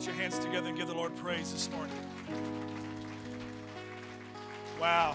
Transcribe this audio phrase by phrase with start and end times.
[0.00, 1.94] Put your hands together and give the Lord praise this morning.
[4.80, 5.14] Wow.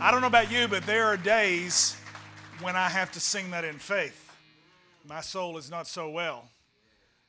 [0.00, 1.94] I don't know about you, but there are days
[2.62, 4.34] when I have to sing that in faith.
[5.06, 6.48] My soul is not so well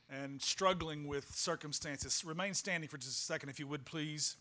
[0.08, 2.24] and struggling with circumstances.
[2.24, 4.36] Remain standing for just a second, if you would, please.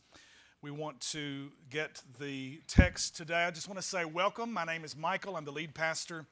[0.62, 3.44] We want to get the text today.
[3.44, 4.54] I just want to say welcome.
[4.54, 5.36] My name is Michael.
[5.36, 6.26] I'm the lead pastor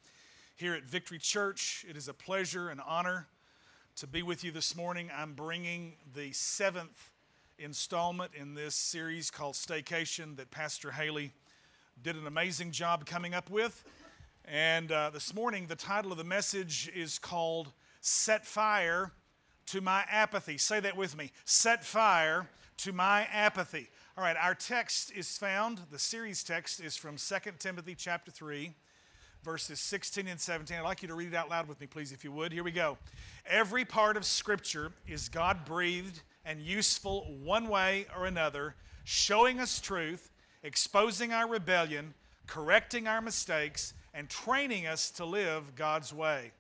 [0.56, 1.86] here at Victory Church.
[1.86, 3.28] It is a pleasure and honor
[3.96, 5.12] to be with you this morning.
[5.16, 7.12] I'm bringing the seventh
[7.60, 11.32] installment in this series called Staycation that Pastor Haley
[12.02, 13.84] did an amazing job coming up with.
[14.46, 17.72] And uh, this morning, the title of the message is called
[18.02, 19.12] Set Fire
[19.68, 20.58] to My Apathy.
[20.58, 23.90] Say that with me Set Fire to My Apathy.
[24.18, 28.74] All right, our text is found, the series text is from 2 Timothy chapter 3
[29.44, 30.78] verses 16 and 17.
[30.78, 32.54] I'd like you to read it out loud with me, please, if you would.
[32.54, 32.98] Here we go.
[33.46, 39.82] Every part of Scripture is God breathed and useful one way or another, showing us
[39.82, 40.32] truth,
[40.64, 42.14] exposing our rebellion,
[42.48, 46.52] correcting our mistakes, and training us to live God's way.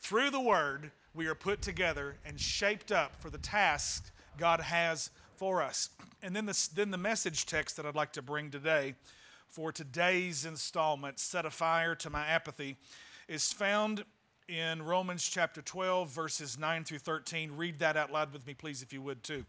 [0.00, 5.10] Through the Word, we are put together and shaped up for the task God has
[5.36, 5.90] for us.
[6.22, 8.94] And then, this, then the message text that I'd like to bring today
[9.48, 12.76] for today's installment, Set a Fire to My Apathy,
[13.28, 14.04] is found
[14.48, 17.52] in Romans chapter 12, verses 9 through 13.
[17.56, 19.44] Read that out loud with me, please, if you would, too.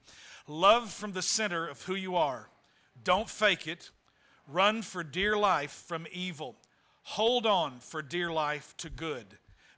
[0.48, 2.50] Love from the center of who you are.
[3.03, 3.92] Don't fake it.
[4.48, 6.56] Run for dear life from evil.
[7.03, 9.25] Hold on for dear life to good.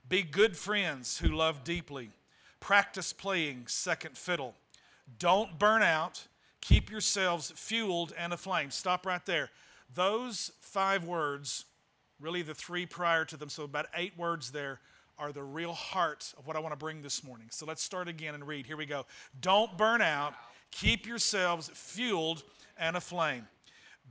[0.08, 2.12] Be good friends who love deeply.
[2.60, 4.56] Practice playing second fiddle.
[5.18, 6.28] Don't burn out.
[6.62, 8.72] Keep yourselves fueled and aflame.
[8.72, 9.50] Stop right there.
[9.94, 11.66] Those five words,
[12.20, 14.80] really the three prior to them, so about eight words there,
[15.18, 17.48] are the real heart of what I want to bring this morning.
[17.52, 18.66] So let's start again and read.
[18.66, 19.06] Here we go.
[19.42, 20.34] Don't burn out.
[20.72, 22.44] Keep yourselves fueled
[22.78, 23.48] and aflame.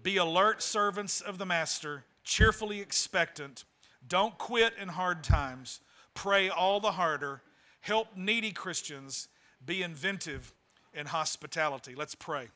[0.02, 3.64] Be alert servants of the Master, cheerfully expectant.
[4.06, 5.80] Don't quit in hard times.
[6.14, 7.42] Pray all the harder.
[7.80, 9.28] Help needy Christians.
[9.64, 10.52] Be inventive
[10.92, 11.94] in hospitality.
[11.94, 12.48] Let's pray.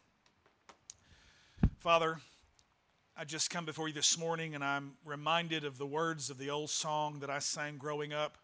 [1.79, 2.19] Father,
[3.15, 6.49] I just come before you this morning and I'm reminded of the words of the
[6.49, 8.39] old song that I sang growing up.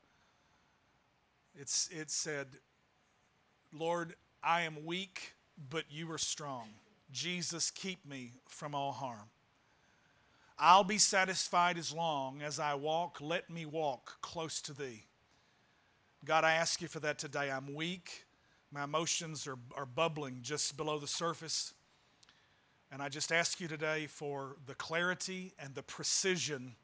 [1.55, 2.49] It's, it said,
[3.73, 5.35] Lord, I am weak,
[5.71, 6.69] but you are strong.
[7.11, 9.31] Jesus, keep me from all harm.
[10.59, 13.19] I'll be satisfied as long as I walk.
[13.23, 15.07] Let me walk close to thee.
[16.27, 17.51] God, I ask you for that today.
[17.51, 18.27] I'm weak.
[18.71, 21.73] My emotions are, are bubbling just below the surface.
[22.91, 26.75] And I just ask you today for the clarity and the precision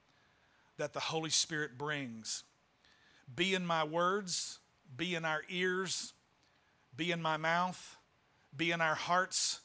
[0.76, 2.44] that the Holy Spirit brings.
[3.34, 4.58] Be in my words,
[4.96, 6.12] be in our ears,
[6.96, 7.96] be in my mouth,
[8.56, 9.60] be in our hearts.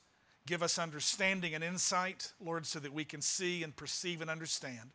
[0.46, 4.92] Give us understanding and insight, Lord, so that we can see and perceive and understand.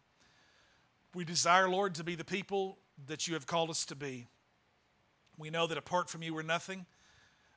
[1.15, 4.27] We desire, Lord, to be the people that you have called us to be.
[5.39, 6.87] We know that apart from you, we're nothing.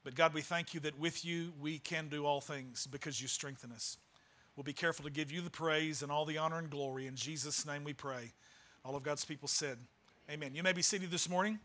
[0.08, 3.28] But God, we thank you that with you we can do all things because you
[3.28, 3.98] strengthen us.
[4.56, 7.08] We'll be careful to give you the praise and all the honor and glory.
[7.08, 8.32] In Jesus' name we pray.
[8.86, 9.78] All of God's people said,
[10.32, 10.56] Amen.
[10.56, 11.60] You may be seated this morning.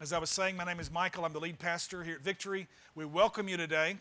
[0.00, 1.24] As I was saying, my name is Michael.
[1.24, 2.66] I'm the lead pastor here at Victory.
[2.96, 3.98] We welcome you today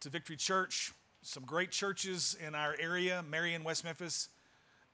[0.00, 0.92] to Victory Church,
[1.22, 4.28] some great churches in our area, Marion, West Memphis.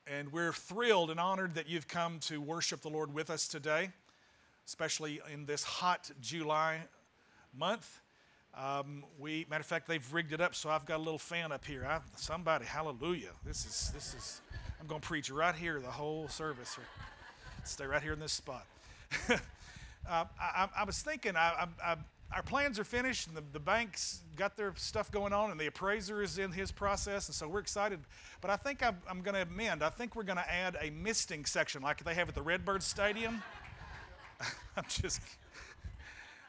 [0.07, 3.91] And we're thrilled and honored that you've come to worship the Lord with us today,
[4.65, 6.83] especially in this hot July
[7.59, 8.01] month.
[8.57, 11.51] Um, we, matter of fact, they've rigged it up so I've got a little fan
[11.51, 11.85] up here.
[11.85, 13.31] I, somebody, hallelujah!
[13.45, 14.41] This is this is.
[14.81, 16.79] I'm to preach right here the whole service.
[17.65, 18.67] Stay right here in this spot.
[19.31, 19.39] uh,
[20.39, 21.67] I, I, was thinking, I,
[22.35, 25.67] our plans are finished, and the, the bank's got their stuff going on, and the
[25.67, 28.01] appraiser is in his process, and so we're excited.
[28.41, 29.83] But I think I'm, I'm going to amend.
[29.83, 32.83] I think we're going to add a misting section like they have at the Redbird
[32.83, 33.43] Stadium.
[34.77, 35.21] I'm just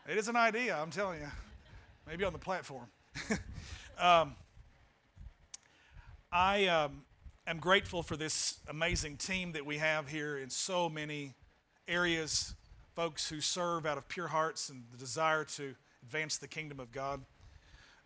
[0.08, 1.28] it is an idea, I'm telling you.
[2.07, 2.86] Maybe on the platform.
[3.98, 4.36] um,
[6.31, 7.02] I um,
[7.48, 11.34] am grateful for this amazing team that we have here in so many
[11.88, 12.54] areas,
[12.96, 15.74] folks who serve out of pure hearts and the desire to
[16.04, 17.22] advance the kingdom of God.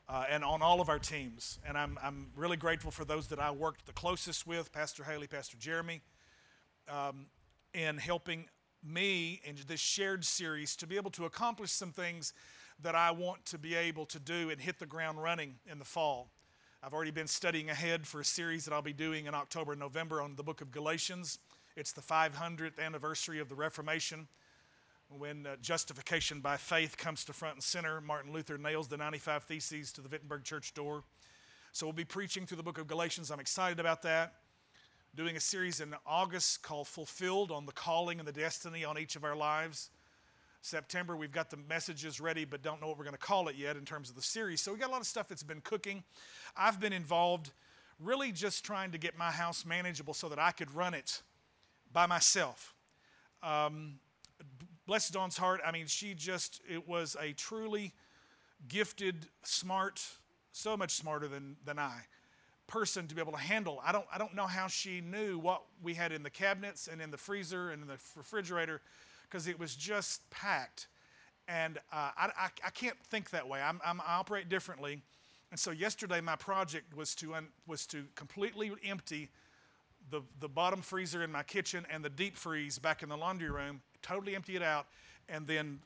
[0.07, 1.60] Uh, and on all of our teams.
[1.68, 5.28] And I'm, I'm really grateful for those that I worked the closest with Pastor Haley,
[5.28, 6.02] Pastor Jeremy,
[6.88, 7.25] um,
[7.74, 8.45] in helping
[8.84, 12.34] me in this shared series to be able to accomplish some things
[12.81, 15.86] that I want to be able to do and hit the ground running in the
[15.86, 16.30] fall.
[16.81, 19.81] I've already been studying ahead for a series that I'll be doing in October and
[19.81, 21.40] November on the book of Galatians.
[21.76, 24.28] It's the 500th anniversary of the Reformation.
[25.10, 28.00] when uh, justification by faith comes to front and center.
[28.00, 31.04] Martin Luther nails the 95 Theses to the Wittenberg church door.
[31.74, 33.31] So we'll be preaching through the book of Galatians.
[33.31, 34.36] I'm excited about that.
[35.15, 39.15] Doing a series in August called Fulfilled on the calling and the destiny on each
[39.15, 39.89] of our lives.
[40.61, 43.56] September, we've got the messages ready, but don't know what we're going to call it
[43.56, 44.61] yet in terms of the series.
[44.61, 46.03] So we got a lot of stuff that's been cooking.
[46.56, 47.51] I've been involved
[48.00, 51.23] really just trying to get my house manageable so that I could run it
[51.91, 52.75] by myself.
[53.41, 53.95] Um,
[54.85, 55.59] bless Dawn's heart.
[55.65, 57.94] I mean, she just, it was a truly
[58.67, 60.06] gifted, smart,
[60.51, 62.01] so much smarter than, than I
[62.69, 63.81] person to be able to handle.
[63.83, 67.01] I don't, I don't know how she knew what we had in the cabinets and
[67.01, 68.80] in the freezer and in the refrigerator
[69.24, 70.88] because it was just packed.
[71.48, 73.60] And uh, I, I, I, can't think that way.
[73.60, 75.01] I'm, I'm, i operate differently.
[75.50, 79.30] And so yesterday, my project was to, un, was to completely empty
[80.12, 83.50] the, the bottom freezer in my kitchen and the deep freeze back in the laundry
[83.50, 84.86] room, totally empty it out,
[85.27, 85.80] and then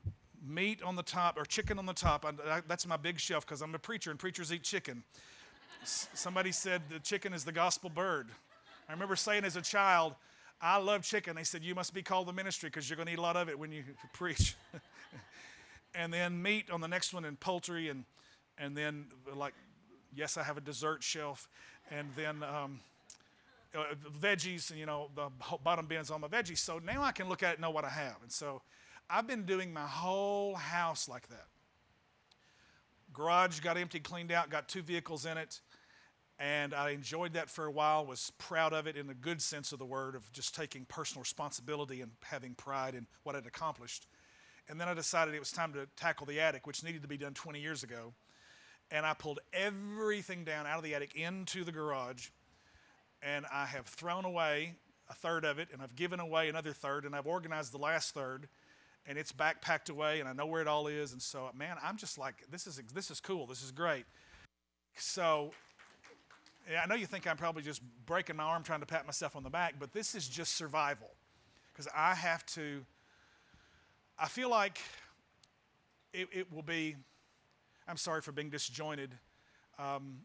[0.46, 2.26] meat on the top or chicken on the top.
[2.26, 5.04] I, I, that's my big shelf because I'm a preacher and preachers eat chicken.
[5.86, 8.30] Somebody said the chicken is the gospel bird.
[8.88, 10.16] I remember saying as a child,
[10.62, 11.36] I love chicken.
[11.36, 13.36] They said, You must be called the ministry because you're going to eat a lot
[13.36, 13.84] of it when you
[14.14, 14.56] preach.
[15.96, 18.06] and then meat on the next one, and poultry, and,
[18.58, 19.54] and then, like,
[20.16, 21.50] yes, I have a dessert shelf.
[21.92, 22.80] And then um,
[23.76, 23.84] uh,
[24.22, 25.30] veggies, you know, the
[25.64, 26.60] bottom bins on my veggies.
[26.60, 28.18] So now I can look at it and know what I have.
[28.22, 28.62] And so
[29.10, 31.48] I've been doing my whole house like that.
[33.14, 35.60] Garage got empty, cleaned out, got two vehicles in it
[36.40, 39.72] and I enjoyed that for a while, was proud of it in the good sense
[39.72, 44.08] of the word, of just taking personal responsibility and having pride in what I'd accomplished.
[44.68, 47.18] And then I decided it was time to tackle the attic, which needed to be
[47.18, 48.14] done 20 years ago.
[48.90, 52.30] And I pulled everything down out of the attic into the garage,
[53.22, 54.76] and I have thrown away
[55.10, 58.14] a third of it, and I've given away another third, and I've organized the last
[58.14, 58.48] third,
[59.06, 61.12] and it's backpacked away, and I know where it all is.
[61.12, 63.46] And so, man, I'm just like, this is this is cool.
[63.48, 64.06] This is great.
[64.96, 65.52] So
[66.82, 69.44] I know you think I'm probably just breaking my arm trying to pat myself on
[69.44, 71.10] the back, but this is just survival.
[71.72, 72.86] Because I have to,
[74.18, 74.80] I feel like
[76.14, 76.96] it, it, will be,
[77.88, 79.12] I'm sorry for being disjointed.
[79.80, 80.20] Um,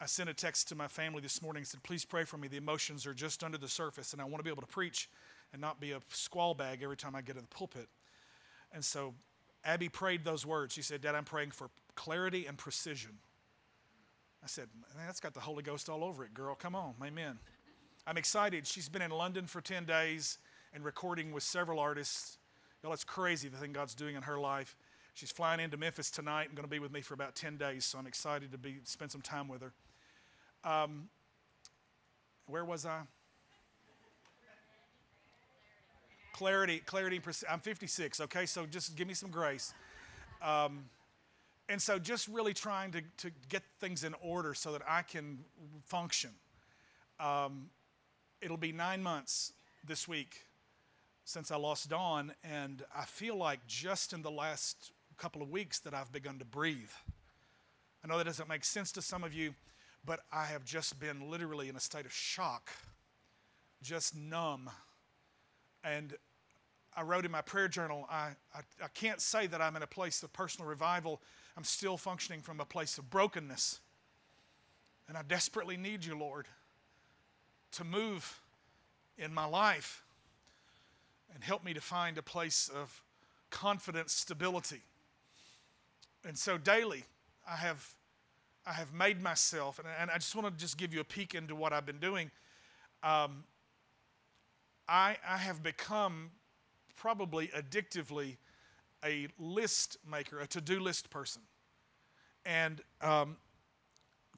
[0.00, 2.46] I sent a text to my family this morning and said, please pray for me.
[2.46, 5.08] The emotions are just under the surface, and I want to be able to preach
[5.52, 7.88] and not be a squall bag every time I get in the pulpit.
[8.72, 9.14] And so
[9.64, 10.74] Abby prayed those words.
[10.74, 13.18] She said, Dad, I'm praying for clarity and precision.
[14.42, 14.68] I said,
[15.06, 16.54] that's got the Holy Ghost all over it, girl.
[16.54, 16.94] Come on.
[17.02, 17.38] Amen.
[18.06, 18.66] I'm excited.
[18.66, 20.38] She's been in London for 10 days
[20.72, 22.38] and recording with several artists.
[22.82, 24.76] Y'all, it's crazy the thing God's doing in her life.
[25.14, 27.84] She's flying into Memphis tonight and going to be with me for about 10 days,
[27.84, 29.72] so I'm excited to be spend some time with her.
[30.64, 31.08] Um,
[32.46, 33.00] where was I?
[36.32, 37.20] Clarity, clarity,
[37.50, 38.46] I'm 56, okay?
[38.46, 39.74] So just give me some grace.
[40.40, 40.84] Um,
[41.68, 45.38] and so just really trying to, to get things in order so that I can
[45.84, 46.30] function.
[47.20, 47.70] Um,
[48.40, 49.52] it'll be nine months
[49.84, 50.44] this week
[51.24, 55.78] since I lost Dawn, and I feel like just in the last couple of weeks
[55.80, 56.90] that I've begun to breathe.
[58.02, 59.54] I know that doesn't make sense to some of you,
[60.06, 62.70] but I have just been literally in a state of shock,
[63.82, 64.70] just numb.
[65.84, 66.14] And
[66.96, 69.86] I wrote in my prayer journal, I, I, I can't say that I'm in a
[69.86, 71.20] place of personal revival
[71.58, 73.80] I'm still functioning from a place of brokenness.
[75.08, 76.46] And I desperately need you, Lord,
[77.72, 78.40] to move
[79.18, 80.04] in my life
[81.34, 83.02] and help me to find a place of
[83.50, 84.82] confidence, stability.
[86.24, 87.02] And so daily,
[87.50, 87.84] I have,
[88.64, 91.34] I have made myself, and, and I just want to just give you a peek
[91.34, 92.30] into what I've been doing.
[93.02, 93.42] Um,
[94.88, 96.30] I, I have become
[96.94, 98.36] probably addictively
[99.04, 101.42] a list maker, a to do list person.
[102.44, 103.36] And um,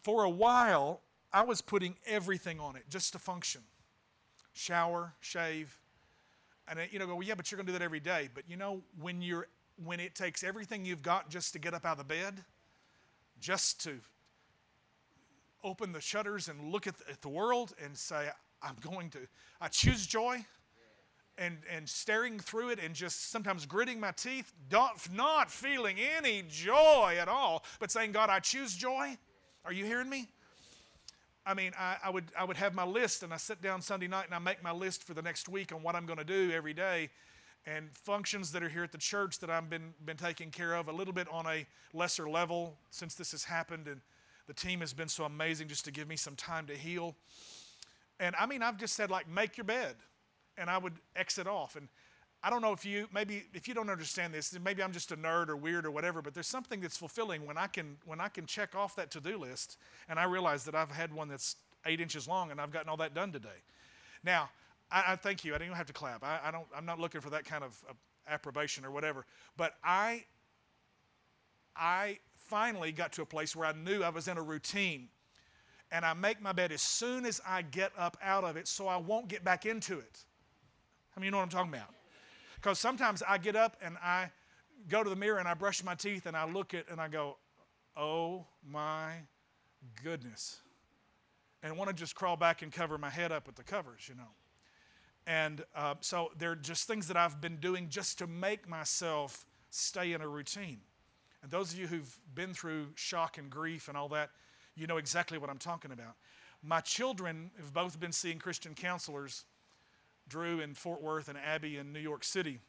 [0.03, 1.01] for a while,
[1.33, 3.63] I was putting everything on it just to function
[4.53, 5.79] shower, shave.
[6.69, 8.29] And you know, go, well, yeah, but you're going to do that every day.
[8.35, 9.47] But you know, when, you're,
[9.83, 12.45] when it takes everything you've got just to get up out of the bed,
[13.41, 14.01] just to
[15.65, 18.29] open the shutters and look at the, at the world and say,
[18.63, 19.21] I'm going to,
[19.61, 20.45] I choose joy
[21.41, 24.53] and, and staring through it and just sometimes gritting my teeth,
[25.13, 29.17] not feeling any joy at all, but saying, God, I choose joy.
[29.65, 30.29] Are you hearing me?
[31.45, 34.07] I mean, I, I, would, I would have my list, and I sit down Sunday
[34.07, 36.25] night and I make my list for the next week on what I'm going to
[36.25, 37.09] do every day
[37.67, 40.89] and functions that are here at the church that I've been, been taking care of
[40.89, 43.87] a little bit on a lesser level since this has happened.
[43.87, 44.01] And
[44.47, 47.17] the team has been so amazing just to give me some time to heal.
[48.19, 49.97] And I mean, I've just said, like, make your bed
[50.57, 51.77] and I would exit off.
[51.77, 51.89] And
[52.43, 55.17] I don't know if you maybe if you don't understand this, maybe I'm just a
[55.17, 56.23] nerd or weird or whatever.
[56.23, 59.37] But there's something that's fulfilling when I can when I can check off that to-do
[59.39, 59.77] list,
[60.09, 62.97] and I realize that I've had one that's eight inches long, and I've gotten all
[62.99, 63.49] that done today.
[64.25, 64.51] Now,
[64.91, 65.55] I, I thank you.
[65.55, 66.25] I don't even have to clap.
[66.25, 66.67] I, I don't.
[66.75, 67.93] I'm not looking for that kind of uh,
[68.29, 69.27] approbation or whatever.
[69.57, 70.25] But I
[71.77, 75.09] I finally got to a place where I knew I was in a routine.
[75.93, 78.87] And I make my bed as soon as I get up out of it so
[78.87, 80.25] I won't get back into it.
[81.17, 81.95] I mean, you know what I'm talking about?
[82.57, 84.31] Because sometimes I get up and I
[84.89, 87.09] go to the mirror and I brush my teeth and I look at and I
[87.09, 87.37] go,
[87.97, 89.15] oh my
[90.03, 90.61] goodness.
[91.63, 94.15] And want to just crawl back and cover my head up with the covers, you
[94.15, 94.31] know.
[95.27, 100.13] And uh, so they're just things that I've been doing just to make myself stay
[100.13, 100.81] in a routine.
[101.43, 104.31] And those of you who've been through shock and grief and all that,
[104.75, 106.17] you know exactly what I'm talking about.
[106.63, 109.45] My children have both been seeing Christian counselors,
[110.31, 112.61] Drew in Fort Worth and Abby in New York City.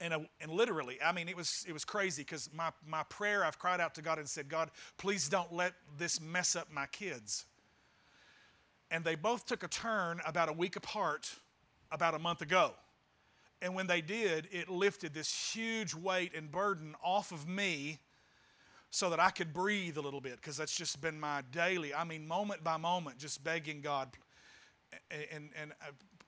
[0.00, 3.44] And, uh, and literally, I mean, it was, it was crazy because my, my prayer,
[3.44, 6.86] I've cried out to God and said, God, please don't let this mess up my
[6.86, 7.44] kids.
[8.90, 11.34] And they both took a turn about a week apart
[11.90, 12.72] about a month ago.
[13.62, 17.98] And when they did, it lifted this huge weight and burden off of me
[18.90, 22.04] so that I could breathe a little bit because that's just been my daily, I
[22.04, 24.08] mean, moment by moment, just begging God.
[25.10, 25.72] And, and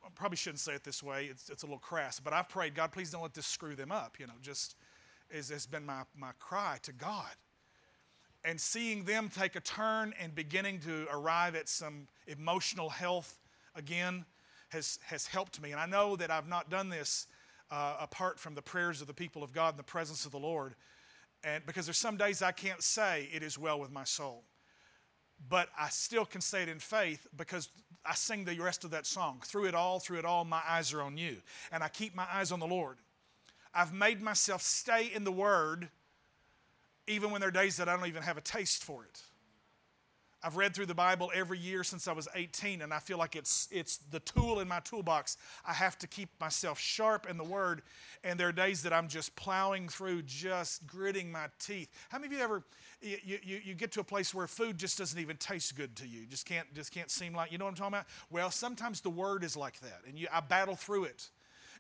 [0.07, 2.75] I probably shouldn't say it this way, it's, it's a little crass, but I've prayed,
[2.75, 4.21] God, please don't let this screw them up.
[4.21, 4.77] You know, just
[5.35, 7.33] as has been my, my cry to God.
[8.45, 13.41] And seeing them take a turn and beginning to arrive at some emotional health
[13.75, 14.25] again
[14.69, 15.73] has, has helped me.
[15.73, 17.27] And I know that I've not done this
[17.73, 20.39] uh, apart from the prayers of the people of God and the presence of the
[20.39, 20.77] Lord.
[21.43, 24.45] And because there's some days I can't say it is well with my soul.
[25.49, 27.69] But I still can say it in faith because
[28.09, 29.41] I sing the rest of that song.
[29.45, 31.37] Through it all, through it all, my eyes are on you.
[31.73, 32.99] And I keep my eyes on the Lord.
[33.75, 35.91] I've made myself stay in the Word
[37.07, 39.23] even when there are days that I don't even have a taste for it.
[40.43, 43.35] I've read through the Bible every year since I was 18, and I feel like
[43.35, 45.37] it's, it's the tool in my toolbox.
[45.67, 47.83] I have to keep myself sharp in the Word,
[48.23, 51.91] and there are days that I'm just plowing through, just gritting my teeth.
[52.11, 52.63] How many of you ever,
[53.01, 56.07] you, you, you get to a place where food just doesn't even taste good to
[56.07, 56.27] you?
[56.27, 58.07] Just can't, just can't seem like, you know what I'm talking about?
[58.31, 61.31] Well, sometimes the Word is like that, and you, I battle through it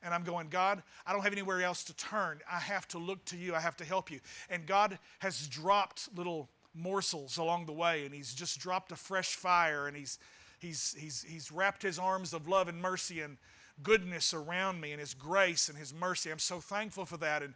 [0.02, 2.40] and I'm going, God, I don't have anywhere else to turn.
[2.50, 3.54] I have to look to you.
[3.54, 4.20] I have to help you.
[4.50, 9.34] And God has dropped little morsels along the way, and He's just dropped a fresh
[9.34, 10.18] fire, and He's,
[10.58, 13.38] he's, he's, he's wrapped His arms of love and mercy and
[13.82, 16.30] goodness around me, and His grace and His mercy.
[16.30, 17.42] I'm so thankful for that.
[17.42, 17.54] And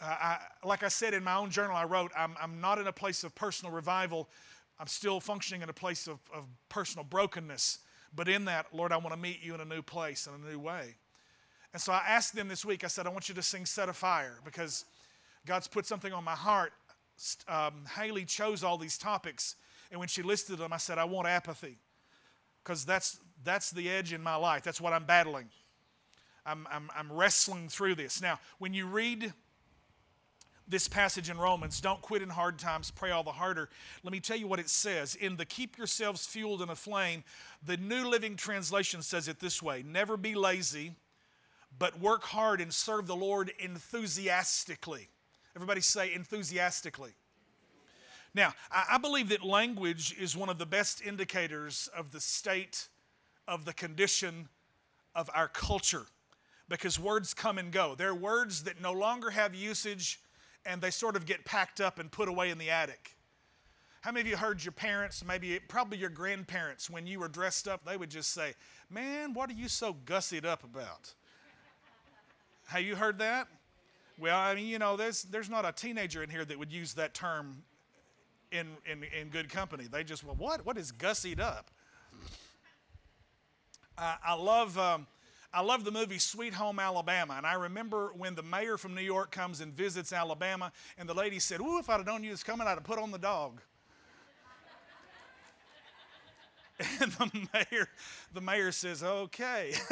[0.00, 2.86] uh, I, like I said in my own journal, I wrote, I'm, I'm not in
[2.86, 4.28] a place of personal revival.
[4.78, 7.80] I'm still functioning in a place of, of personal brokenness.
[8.14, 10.50] But in that, Lord, I want to meet you in a new place, in a
[10.50, 10.96] new way.
[11.72, 13.88] And so I asked them this week, I said, I want you to sing Set
[13.88, 14.84] a Fire because
[15.46, 16.72] God's put something on my heart
[17.48, 19.56] um, Haley chose all these topics,
[19.90, 21.78] and when she listed them, I said, I want apathy
[22.62, 24.62] because that's, that's the edge in my life.
[24.62, 25.48] That's what I'm battling.
[26.46, 28.22] I'm, I'm, I'm wrestling through this.
[28.22, 29.32] Now, when you read
[30.68, 33.68] this passage in Romans, don't quit in hard times, pray all the harder.
[34.02, 35.14] Let me tell you what it says.
[35.14, 37.24] In the keep yourselves fueled in a flame,
[37.64, 40.94] the New Living Translation says it this way Never be lazy,
[41.76, 45.08] but work hard and serve the Lord enthusiastically.
[45.60, 47.10] Everybody say enthusiastically.
[48.32, 52.88] Now, I believe that language is one of the best indicators of the state
[53.46, 54.48] of the condition
[55.14, 56.06] of our culture
[56.70, 57.94] because words come and go.
[57.94, 60.22] There are words that no longer have usage
[60.64, 63.16] and they sort of get packed up and put away in the attic.
[64.00, 67.68] How many of you heard your parents, maybe probably your grandparents, when you were dressed
[67.68, 68.54] up, they would just say,
[68.88, 71.12] Man, what are you so gussied up about?
[72.68, 73.46] Have you heard that?
[74.20, 76.92] Well, I mean, you know, there's, there's not a teenager in here that would use
[76.94, 77.62] that term
[78.52, 79.84] in, in, in good company.
[79.90, 80.66] They just, well, what?
[80.66, 81.70] What is gussied up?
[83.96, 84.76] Uh, I love.
[84.78, 85.06] Um,
[85.52, 89.00] I love the movie Sweet Home Alabama, and I remember when the mayor from New
[89.00, 92.30] York comes and visits Alabama, and the lady said, "Ooh, if I'd have known you
[92.30, 93.60] was coming, I'd have put on the dog."
[97.00, 97.88] and the mayor,
[98.32, 99.74] the mayor says, "Okay."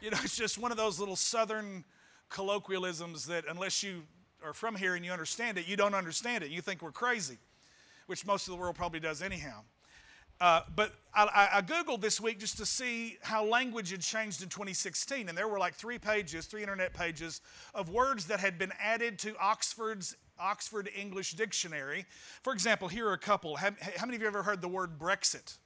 [0.00, 1.84] you know, it's just one of those little Southern
[2.28, 4.02] colloquialisms that unless you
[4.44, 6.50] are from here and you understand it, you don't understand it.
[6.50, 7.38] You think we're crazy,
[8.06, 9.62] which most of the world probably does anyhow.
[10.38, 14.50] Uh, but I, I, Googled this week just to see how language had changed in
[14.50, 17.40] 2016, and there were like three pages, three internet pages
[17.74, 22.04] of words that had been added to Oxford's Oxford English Dictionary.
[22.42, 23.56] For example, here are a couple.
[23.56, 25.56] How, how many of you ever heard the word Brexit?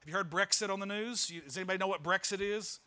[0.00, 1.32] Have you heard Brexit on the news?
[1.44, 2.80] Does anybody know what Brexit is?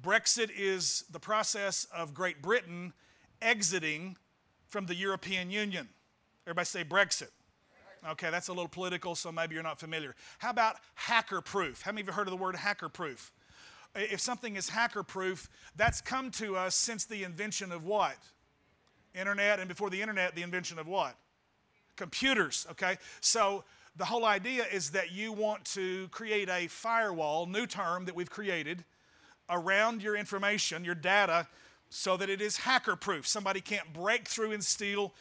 [0.00, 2.92] Brexit is the process of Great Britain
[3.40, 4.16] exiting
[4.66, 5.88] from the European Union.
[6.46, 7.30] Everybody say Brexit.
[8.08, 10.16] Okay, that's a little political, so maybe you're not familiar.
[10.38, 11.82] How about hacker proof?
[11.82, 13.32] How many of you heard of the word hacker proof?
[13.94, 18.16] If something is hacker proof, that's come to us since the invention of what?
[19.14, 21.14] Internet, and before the internet, the invention of what?
[21.96, 22.96] Computers, okay?
[23.20, 23.62] So
[23.94, 28.30] the whole idea is that you want to create a firewall, new term that we've
[28.30, 28.84] created,
[29.50, 31.46] around your information, your data,
[31.90, 33.26] so that it is hacker proof.
[33.26, 35.12] Somebody can't break through and steal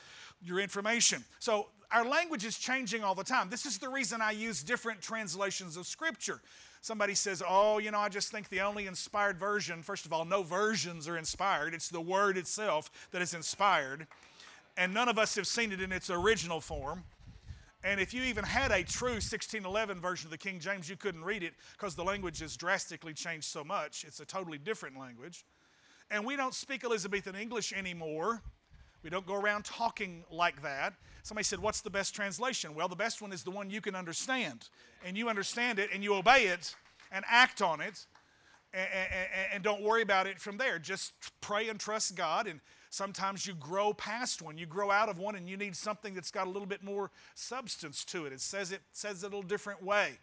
[0.42, 1.24] your information.
[1.40, 3.50] So our language is changing all the time.
[3.50, 6.42] This is the reason I use different translations of Scripture.
[6.82, 10.25] Somebody says, Oh, you know, I just think the only inspired version, first of all,
[10.25, 11.74] no versions are inspired.
[11.74, 14.08] It's the Word itself that is inspired.
[14.78, 17.04] And none of us have seen it in its original form.
[17.84, 21.24] And if you even had a true 1611 version of the King James, you couldn't
[21.24, 24.04] read it because the language has drastically changed so much.
[24.04, 25.46] It's a totally different language.
[26.12, 28.42] And we don't speak Elizabethan English anymore.
[29.02, 30.94] We don't go around talking like that.
[31.24, 32.76] Somebody said, What's the best translation?
[32.76, 34.70] Well, the best one is the one you can understand.
[35.04, 36.76] And you understand it and you obey it
[37.12, 38.06] and act on it
[38.74, 40.80] and, and, and don't worry about it from there.
[40.80, 42.48] Just pray and trust God.
[42.48, 42.60] And
[42.92, 46.30] sometimes you grow past one, you grow out of one, and you need something that's
[46.30, 48.34] got a little bit more substance to it.
[48.34, 50.20] It says it says it a little different way.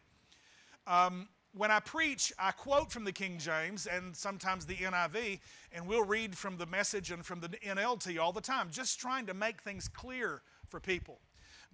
[0.87, 5.41] Um, when I preach, I quote from the King James and sometimes the NIV,
[5.73, 9.27] and we'll read from the message and from the NLT all the time, just trying
[9.27, 11.19] to make things clear for people.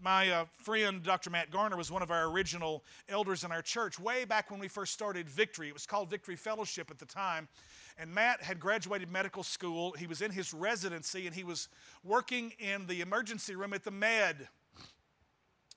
[0.01, 1.31] My uh, friend Dr.
[1.31, 4.69] Matt Garner was one of our original elders in our church way back when we
[4.69, 5.69] first started Victory.
[5.69, 7.49] It was called Victory Fellowship at the time.
[7.97, 9.93] And Matt had graduated medical school.
[9.93, 11.69] He was in his residency and he was
[12.03, 14.49] working in the emergency room at the med.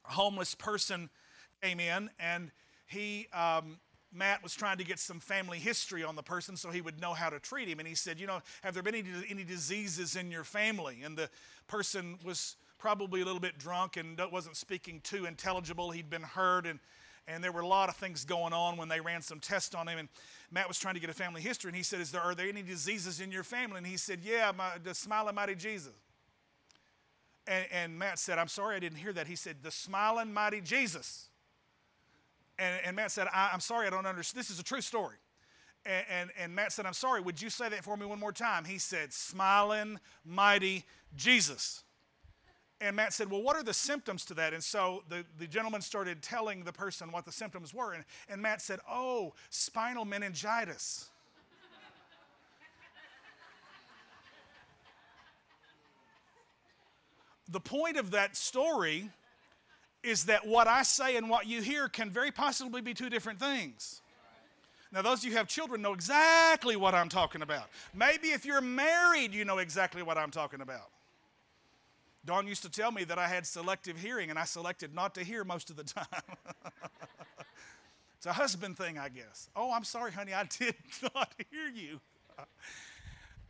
[0.07, 1.09] A homeless person
[1.61, 2.51] came in and
[2.87, 3.79] he um,
[4.13, 7.13] Matt was trying to get some family history on the person so he would know
[7.13, 7.79] how to treat him.
[7.79, 11.01] And he said, You know, have there been any, any diseases in your family?
[11.03, 11.29] And the
[11.67, 15.91] person was probably a little bit drunk and wasn't speaking too intelligible.
[15.91, 16.79] He'd been hurt, and,
[17.27, 19.87] and there were a lot of things going on when they ran some tests on
[19.87, 19.99] him.
[19.99, 20.09] And
[20.49, 22.47] Matt was trying to get a family history, and he said, Is there, Are there
[22.47, 23.77] any diseases in your family?
[23.77, 25.93] And he said, Yeah, my, the smiling mighty Jesus.
[27.45, 29.27] And, and Matt said, I'm sorry, I didn't hear that.
[29.27, 31.27] He said, The smiling mighty Jesus.
[32.59, 34.39] And, and Matt said, I, am sorry, I don't understand.
[34.39, 35.17] This is a true story.
[35.85, 38.31] And, and, and, Matt said, I'm sorry, would you say that for me one more
[38.31, 38.65] time?
[38.65, 40.85] He said, Smiling, mighty
[41.15, 41.83] Jesus.
[42.79, 44.53] And Matt said, Well, what are the symptoms to that?
[44.53, 47.93] And so the, the gentleman started telling the person what the symptoms were.
[47.93, 51.09] And, and Matt said, Oh, spinal meningitis.
[57.49, 59.09] the point of that story
[60.03, 63.39] is that what I say and what you hear can very possibly be two different
[63.39, 64.01] things.
[64.91, 67.69] Now, those of you who have children know exactly what I'm talking about.
[67.93, 70.89] Maybe if you're married, you know exactly what I'm talking about.
[72.27, 75.23] Dawn used to tell me that I had selective hearing, and I selected not to
[75.23, 76.05] hear most of the time.
[78.17, 79.49] it's a husband thing, I guess.
[79.55, 80.75] Oh, I'm sorry, honey, I did
[81.15, 82.01] not hear you.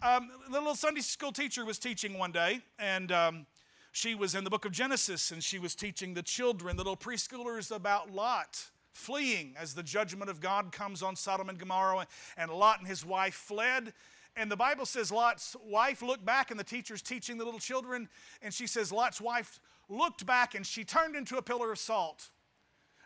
[0.03, 3.47] Um, the little Sunday school teacher was teaching one day, and um,
[3.91, 6.95] she was in the book of Genesis and she was teaching the children, the little
[6.95, 8.63] preschoolers, about Lot
[8.93, 12.05] fleeing as the judgment of God comes on Sodom and Gomorrah.
[12.37, 13.93] And Lot and his wife fled.
[14.37, 18.07] And the Bible says Lot's wife looked back, and the teacher's teaching the little children.
[18.43, 22.29] And she says Lot's wife looked back and she turned into a pillar of salt.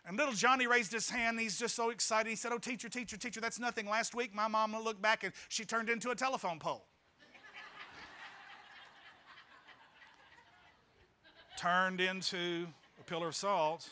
[0.04, 1.38] And little Johnny raised his hand.
[1.38, 2.28] He's just so excited.
[2.28, 3.88] He said, Oh, teacher, teacher, teacher, that's nothing.
[3.88, 6.84] Last week, my mom looked back and she turned into a telephone pole.
[11.56, 12.66] turned into
[13.00, 13.88] a pillar of salt,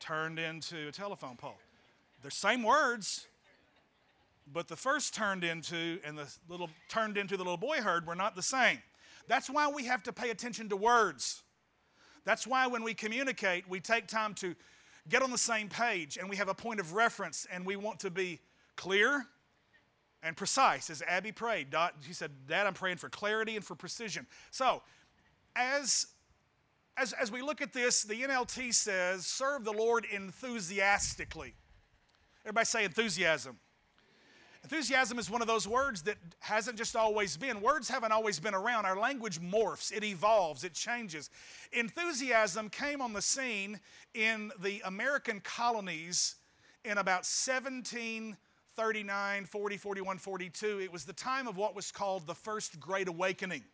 [0.00, 1.56] turned into a telephone pole.
[2.20, 3.26] They're same words,
[4.52, 8.14] but the first turned into and the little turned into the little boy heard were
[8.14, 8.78] not the same.
[9.26, 11.42] That's why we have to pay attention to words.
[12.24, 14.54] That's why when we communicate, we take time to
[15.08, 18.00] get on the same page and we have a point of reference and we want
[18.00, 18.40] to be
[18.76, 19.26] clear
[20.22, 20.90] and precise.
[20.90, 24.26] As Abby prayed, she said, Dad, I'm praying for clarity and for precision.
[24.50, 24.82] So,
[25.56, 26.06] as
[26.96, 31.54] as, as we look at this, the NLT says, serve the Lord enthusiastically.
[32.44, 33.58] Everybody say enthusiasm.
[34.64, 37.60] Enthusiasm is one of those words that hasn't just always been.
[37.60, 38.86] Words haven't always been around.
[38.86, 41.28] Our language morphs, it evolves, it changes.
[41.70, 43.78] Enthusiasm came on the scene
[44.14, 46.36] in the American colonies
[46.82, 50.80] in about 1739, 40, 41, 42.
[50.80, 53.64] It was the time of what was called the First Great Awakening.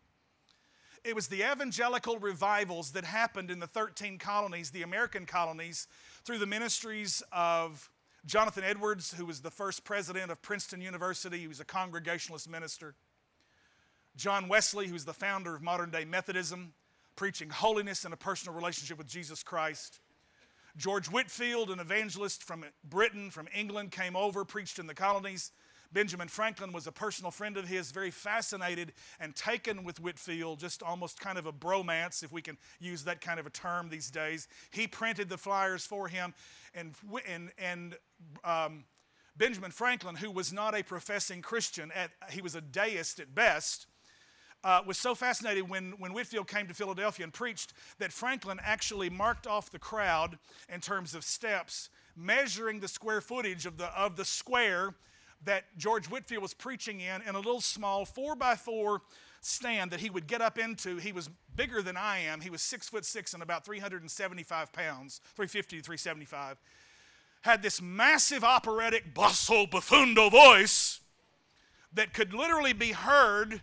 [1.05, 5.87] It was the evangelical revivals that happened in the 13 colonies, the American colonies,
[6.24, 7.88] through the ministries of
[8.26, 12.94] Jonathan Edwards, who was the first president of Princeton University, he was a Congregationalist minister.
[14.16, 16.74] John Wesley, who was the founder of modern day Methodism,
[17.16, 20.00] preaching holiness and a personal relationship with Jesus Christ.
[20.76, 25.52] George Whitefield, an evangelist from Britain, from England, came over, preached in the colonies.
[25.92, 30.83] Benjamin Franklin was a personal friend of his, very fascinated and taken with Whitefield, just
[30.83, 34.11] almost kind of a bromance, if we can use that kind of a term these
[34.11, 34.46] days.
[34.70, 36.35] He printed the flyers for him,
[36.74, 36.94] and,
[37.26, 37.96] and, and
[38.44, 38.85] um,
[39.37, 43.87] Benjamin Franklin, who was not a professing Christian, at, he was a deist at best,
[44.62, 49.09] uh, was so fascinated when, when Whitefield came to Philadelphia and preached that Franklin actually
[49.09, 50.38] marked off the crowd
[50.72, 54.94] in terms of steps, measuring the square footage of the, of the square
[55.44, 59.03] that George Whitefield was preaching in in a little small four by four
[59.40, 60.96] stand that he would get up into.
[60.96, 62.40] He was bigger than I am.
[62.40, 66.59] He was six foot six and about 375 pounds, 350 to 375.
[67.42, 71.00] Had this massive operatic basso profundo voice
[71.92, 73.62] that could literally be heard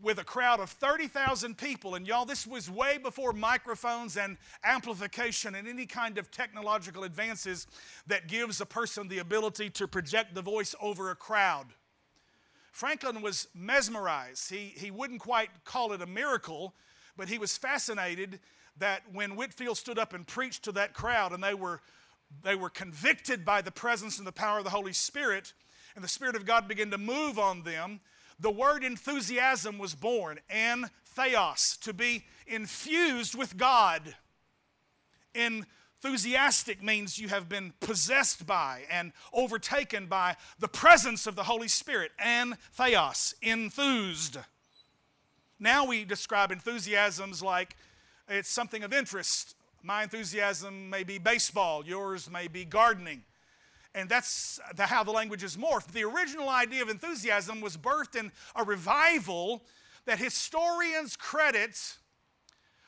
[0.00, 1.94] with a crowd of 30,000 people.
[1.94, 7.66] And y'all, this was way before microphones and amplification and any kind of technological advances
[8.06, 11.66] that gives a person the ability to project the voice over a crowd.
[12.70, 14.50] Franklin was mesmerized.
[14.50, 16.74] He, he wouldn't quite call it a miracle,
[17.16, 18.38] but he was fascinated
[18.78, 21.80] that when Whitefield stood up and preached to that crowd and they were,
[22.44, 25.52] they were convicted by the presence and the power of the Holy Spirit,
[25.96, 27.98] and the Spirit of God began to move on them,
[28.38, 34.14] the word enthusiasm was born, en theos, to be infused with God.
[35.34, 41.68] Enthusiastic means you have been possessed by and overtaken by the presence of the Holy
[41.68, 44.38] Spirit, en theos, enthused.
[45.58, 47.76] Now we describe enthusiasms like
[48.28, 49.56] it's something of interest.
[49.82, 53.24] My enthusiasm may be baseball, yours may be gardening
[53.98, 55.88] and that's the, how the language is morphed.
[55.88, 59.64] The original idea of enthusiasm was birthed in a revival
[60.06, 61.96] that historians credit.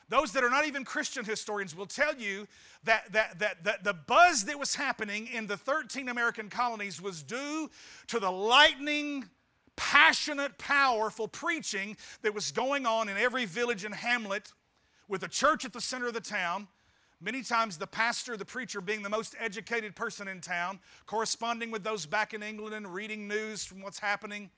[0.07, 2.47] Those that are not even Christian historians will tell you
[2.85, 7.23] that, that, that, that the buzz that was happening in the 13 American colonies was
[7.23, 7.69] due
[8.07, 9.25] to the lightning,
[9.75, 14.53] passionate, powerful preaching that was going on in every village and hamlet
[15.09, 16.69] with a church at the center of the town
[17.23, 21.83] Many times, the pastor, the preacher, being the most educated person in town, corresponding with
[21.83, 24.49] those back in England and reading news from what's happening.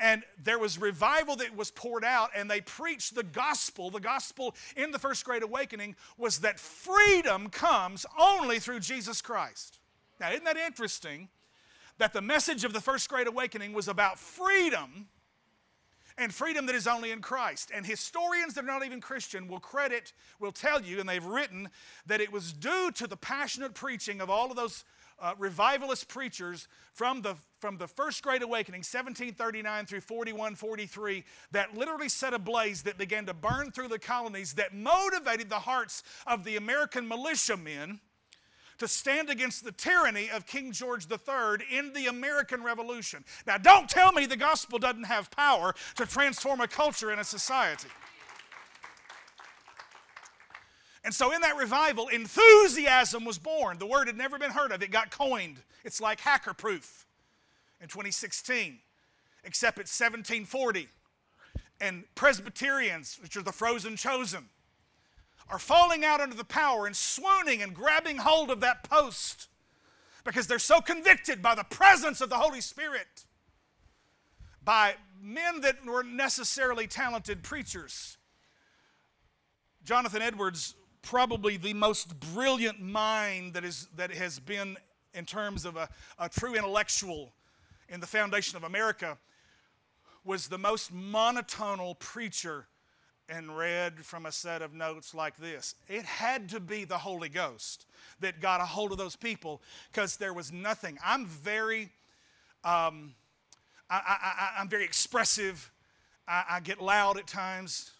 [0.00, 3.90] And there was revival that was poured out, and they preached the gospel.
[3.90, 9.78] The gospel in the First Great Awakening was that freedom comes only through Jesus Christ.
[10.18, 11.28] Now, isn't that interesting?
[11.98, 15.08] That the message of the First Great Awakening was about freedom
[16.16, 17.70] and freedom that is only in Christ.
[17.74, 21.68] And historians that are not even Christian will credit, will tell you, and they've written,
[22.06, 24.84] that it was due to the passionate preaching of all of those
[25.20, 31.76] uh, revivalist preachers from the, from the First Great Awakening, 1739 through 41 43, that
[31.76, 36.44] literally set ablaze, that began to burn through the colonies, that motivated the hearts of
[36.44, 38.00] the American militiamen
[38.78, 43.24] to stand against the tyranny of King George III in the American Revolution.
[43.46, 47.24] Now, don't tell me the gospel doesn't have power to transform a culture and a
[47.24, 47.88] society.
[51.04, 53.78] And so, in that revival, enthusiasm was born.
[53.78, 55.58] The word had never been heard of, it got coined.
[55.84, 57.06] It's like hacker proof
[57.80, 58.78] in 2016,
[59.44, 60.88] except it's 1740.
[61.80, 64.48] And Presbyterians, which are the frozen chosen,
[65.48, 69.48] are falling out under the power and swooning and grabbing hold of that post
[70.24, 73.24] because they're so convicted by the presence of the Holy Spirit,
[74.64, 78.16] by men that were necessarily talented preachers.
[79.84, 84.78] Jonathan Edwards, probably the most brilliant mind that, is, that has been
[85.12, 87.34] in terms of a, a true intellectual
[87.90, 89.18] in the foundation of America,
[90.24, 92.66] was the most monotonal preacher
[93.28, 95.74] and read from a set of notes like this.
[95.88, 97.86] It had to be the Holy Ghost
[98.20, 100.98] that got a hold of those people because there was nothing.
[101.04, 101.90] I'm very,
[102.64, 103.14] um,
[103.88, 105.70] I, am very expressive.
[106.28, 107.90] I, I get loud at times.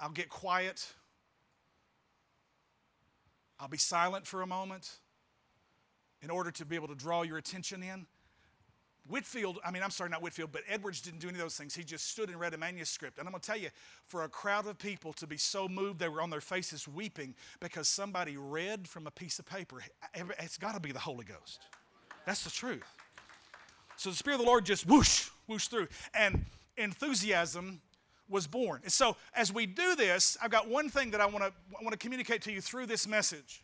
[0.00, 0.92] I'll get quiet.
[3.60, 4.98] I'll be silent for a moment
[6.22, 8.06] in order to be able to draw your attention in.
[9.06, 11.74] Whitefield, I mean, I'm sorry, not Whitefield, but Edwards didn't do any of those things.
[11.74, 13.18] He just stood and read a manuscript.
[13.18, 13.68] And I'm going to tell you,
[14.06, 17.34] for a crowd of people to be so moved, they were on their faces weeping
[17.60, 19.82] because somebody read from a piece of paper.
[20.38, 21.60] It's got to be the Holy Ghost.
[22.24, 22.82] That's the truth.
[23.96, 25.88] So the Spirit of the Lord just whoosh, whoosh through.
[26.14, 26.46] And
[26.78, 27.82] enthusiasm
[28.28, 28.80] was born.
[28.84, 31.82] And so as we do this, I've got one thing that I want to, I
[31.82, 33.62] want to communicate to you through this message.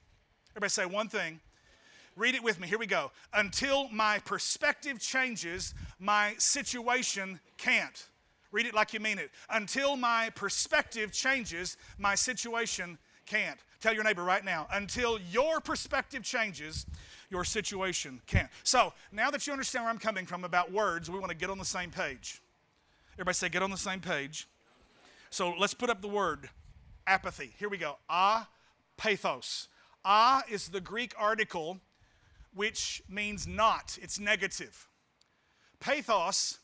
[0.52, 1.40] Everybody say one thing.
[2.16, 2.66] Read it with me.
[2.66, 3.12] Here we go.
[3.32, 8.06] Until my perspective changes, my situation can't.
[8.52, 9.30] Read it like you mean it.
[9.48, 13.58] Until my perspective changes, my situation can't.
[13.80, 14.66] Tell your neighbor right now.
[14.72, 16.84] Until your perspective changes,
[17.30, 18.48] your situation can't.
[18.64, 21.48] So now that you understand where I'm coming from about words, we want to get
[21.48, 22.42] on the same page.
[23.14, 24.48] Everybody say, get on the same page.
[25.30, 26.50] So let's put up the word
[27.06, 27.54] apathy.
[27.58, 27.96] Here we go.
[28.08, 28.46] A
[28.96, 29.68] pathos.
[30.04, 31.78] A is the Greek article
[32.54, 34.88] which means not, it's negative.
[35.78, 36.58] Pathos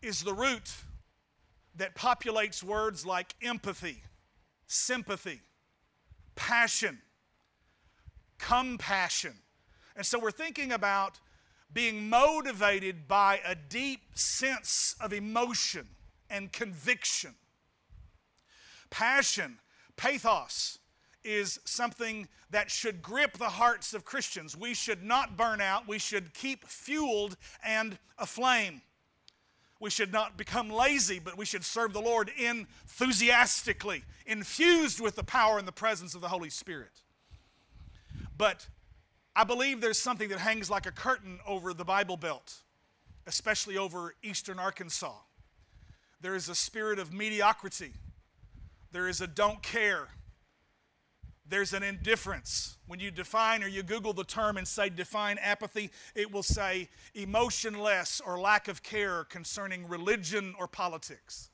[0.00, 0.70] is the root
[1.74, 4.02] that populates words like empathy,
[4.66, 5.40] sympathy,
[6.34, 6.98] passion,
[8.38, 9.34] compassion.
[9.96, 11.20] And so we're thinking about
[11.72, 15.88] being motivated by a deep sense of emotion
[16.28, 17.34] and conviction.
[18.90, 19.58] Passion,
[19.96, 20.78] pathos,
[21.24, 24.56] is something that should grip the hearts of Christians.
[24.56, 28.82] We should not burn out, we should keep fueled and aflame.
[29.80, 35.24] We should not become lazy, but we should serve the Lord enthusiastically, infused with the
[35.24, 37.02] power and the presence of the Holy Spirit.
[38.38, 38.68] But
[39.34, 42.54] I believe there's something that hangs like a curtain over the Bible Belt,
[43.26, 45.14] especially over eastern Arkansas.
[46.20, 47.92] There is a spirit of mediocrity,
[48.92, 50.08] there is a don't care
[51.52, 52.78] there's an indifference.
[52.86, 56.88] When you define or you Google the term and say define apathy, it will say
[57.14, 61.50] emotionless or lack of care concerning religion or politics.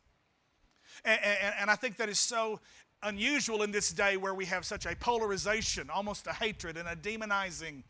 [1.04, 2.61] And, and, and, I think that is so
[3.02, 6.94] unusual in this day where we have such a polarization, almost a hatred and a
[6.94, 7.82] demonizing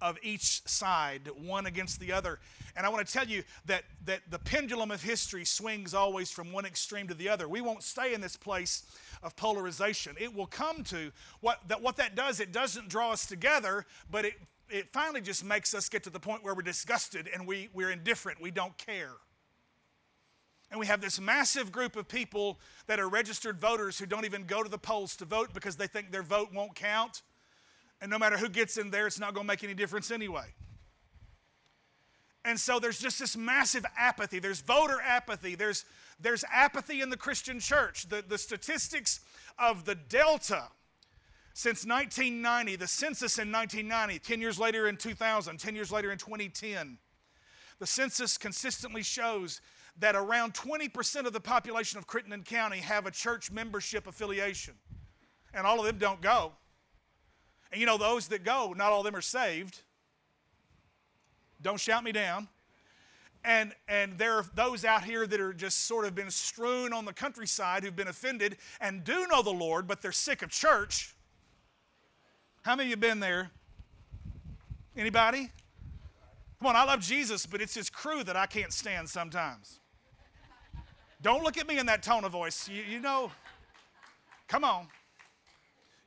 [0.00, 2.38] of each side, one against the other.
[2.76, 6.52] And I want to tell you that, that the pendulum of history swings always from
[6.52, 7.48] one extreme to the other.
[7.48, 8.84] We won't stay in this place
[9.22, 10.16] of polarization.
[10.18, 14.24] It will come to what that, what that does, it doesn't draw us together, but
[14.24, 14.34] it,
[14.70, 17.90] it finally just makes us get to the point where we're disgusted and we, we're
[17.90, 18.40] indifferent.
[18.40, 19.12] We don't care.
[20.70, 24.44] And we have this massive group of people that are registered voters who don't even
[24.44, 27.22] go to the polls to vote because they think their vote won't count.
[28.00, 30.54] And no matter who gets in there, it's not going to make any difference anyway.
[32.44, 34.38] And so there's just this massive apathy.
[34.38, 35.54] There's voter apathy.
[35.54, 35.84] There's,
[36.18, 38.08] there's apathy in the Christian church.
[38.08, 39.20] The, the statistics
[39.58, 40.68] of the Delta
[41.52, 46.16] since 1990, the census in 1990, 10 years later in 2000, 10 years later in
[46.16, 46.96] 2010,
[47.78, 49.60] the census consistently shows
[49.98, 54.74] that around 20% of the population of Crittenden County have a church membership affiliation.
[55.52, 56.52] And all of them don't go.
[57.72, 59.80] And you know, those that go, not all of them are saved.
[61.62, 62.48] Don't shout me down.
[63.44, 67.06] And, and there are those out here that are just sort of been strewn on
[67.06, 71.14] the countryside who've been offended and do know the Lord, but they're sick of church.
[72.62, 73.50] How many of you been there?
[74.96, 75.50] Anybody?
[76.58, 79.80] Come on, I love Jesus, but it's his crew that I can't stand sometimes.
[81.22, 82.68] Don't look at me in that tone of voice.
[82.68, 83.30] You, you know,
[84.48, 84.86] come on.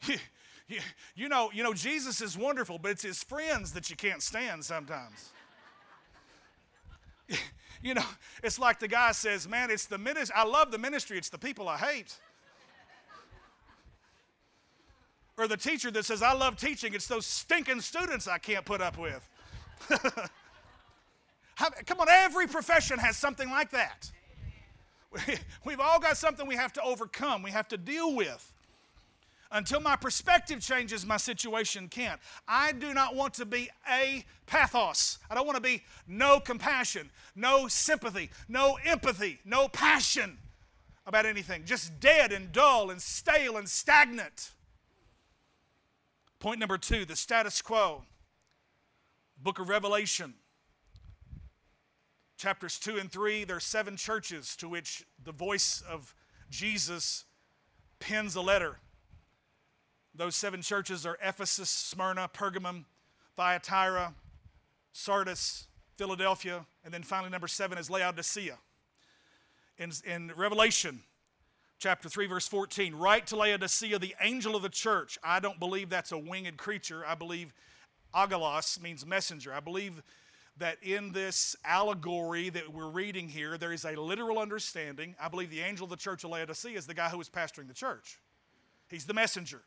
[0.65, 0.79] You,
[1.13, 4.63] you, know, you know, Jesus is wonderful, but it's his friends that you can't stand
[4.63, 5.31] sometimes.
[7.81, 8.05] you know,
[8.43, 10.35] it's like the guy says, Man, it's the ministry.
[10.35, 12.17] I love the ministry, it's the people I hate.
[15.37, 18.81] Or the teacher that says, I love teaching, it's those stinking students I can't put
[18.81, 19.27] up with.
[21.85, 24.11] Come on, every profession has something like that.
[25.65, 28.52] We've all got something we have to overcome, we have to deal with.
[29.53, 32.19] Until my perspective changes, my situation can't.
[32.47, 35.19] I do not want to be a pathos.
[35.29, 40.39] I don't want to be no compassion, no sympathy, no empathy, no passion
[41.05, 41.65] about anything.
[41.65, 44.51] Just dead and dull and stale and stagnant.
[46.39, 48.05] Point number two the status quo.
[49.37, 50.33] Book of Revelation.
[52.37, 56.13] Chapters 2 and 3, there are seven churches to which the voice of
[56.49, 57.23] Jesus
[57.99, 58.79] pens a letter.
[60.15, 62.85] Those seven churches are Ephesus, Smyrna, Pergamum,
[63.35, 64.13] Thyatira,
[64.91, 65.65] Sardis,
[65.97, 68.57] Philadelphia, and then finally, number seven is Laodicea.
[69.77, 70.99] In, in Revelation
[71.79, 75.17] chapter 3, verse 14, write to Laodicea, the angel of the church.
[75.23, 77.03] I don't believe that's a winged creature.
[77.05, 77.51] I believe
[78.15, 79.51] angelos means messenger.
[79.51, 80.03] I believe
[80.57, 85.15] that in this allegory that we're reading here, there is a literal understanding.
[85.19, 87.67] I believe the angel of the church of Laodicea is the guy who is pastoring
[87.67, 88.19] the church,
[88.87, 89.61] he's the messenger.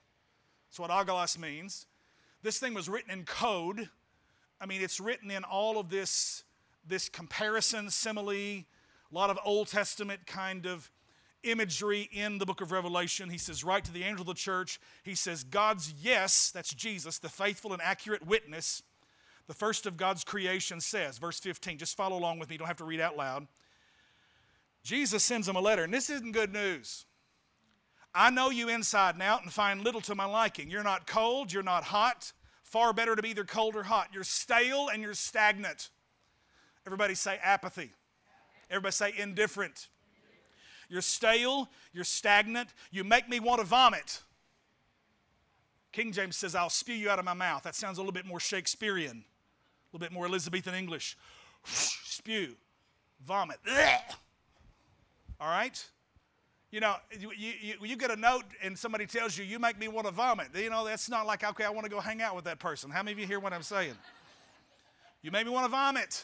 [0.68, 1.86] That's what angelos means.
[2.42, 3.88] This thing was written in code.
[4.60, 6.44] I mean, it's written in all of this,
[6.86, 8.64] this comparison, simile, a
[9.10, 10.90] lot of Old Testament kind of
[11.42, 13.30] imagery in the book of Revelation.
[13.30, 17.18] He says, Write to the angel of the church, he says, God's yes, that's Jesus,
[17.18, 18.82] the faithful and accurate witness,
[19.46, 22.66] the first of God's creation says, verse 15, just follow along with me, you don't
[22.66, 23.46] have to read out loud.
[24.82, 27.06] Jesus sends him a letter, and this isn't good news.
[28.18, 30.70] I know you inside and out and find little to my liking.
[30.70, 32.32] You're not cold, you're not hot.
[32.62, 34.08] Far better to be either cold or hot.
[34.12, 35.90] You're stale and you're stagnant.
[36.86, 37.90] Everybody say apathy.
[38.70, 39.88] Everybody say indifferent.
[40.88, 44.22] You're stale, you're stagnant, you make me want to vomit.
[45.92, 47.64] King James says, I'll spew you out of my mouth.
[47.64, 51.18] That sounds a little bit more Shakespearean, a little bit more Elizabethan English.
[51.64, 52.54] spew,
[53.26, 53.58] vomit.
[55.40, 55.84] All right?
[56.70, 59.86] You know, you, you, you, get a note and somebody tells you, you make me
[59.86, 60.48] want to vomit.
[60.54, 62.90] You know, that's not like, okay, I want to go hang out with that person.
[62.90, 63.94] How many of you hear what I'm saying?
[65.22, 66.22] You make me want to vomit.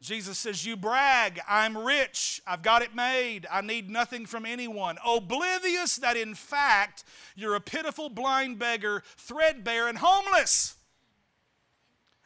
[0.00, 4.96] Jesus says, You brag, I'm rich, I've got it made, I need nothing from anyone.
[5.04, 10.76] Oblivious that in fact you're a pitiful blind beggar, threadbare, and homeless.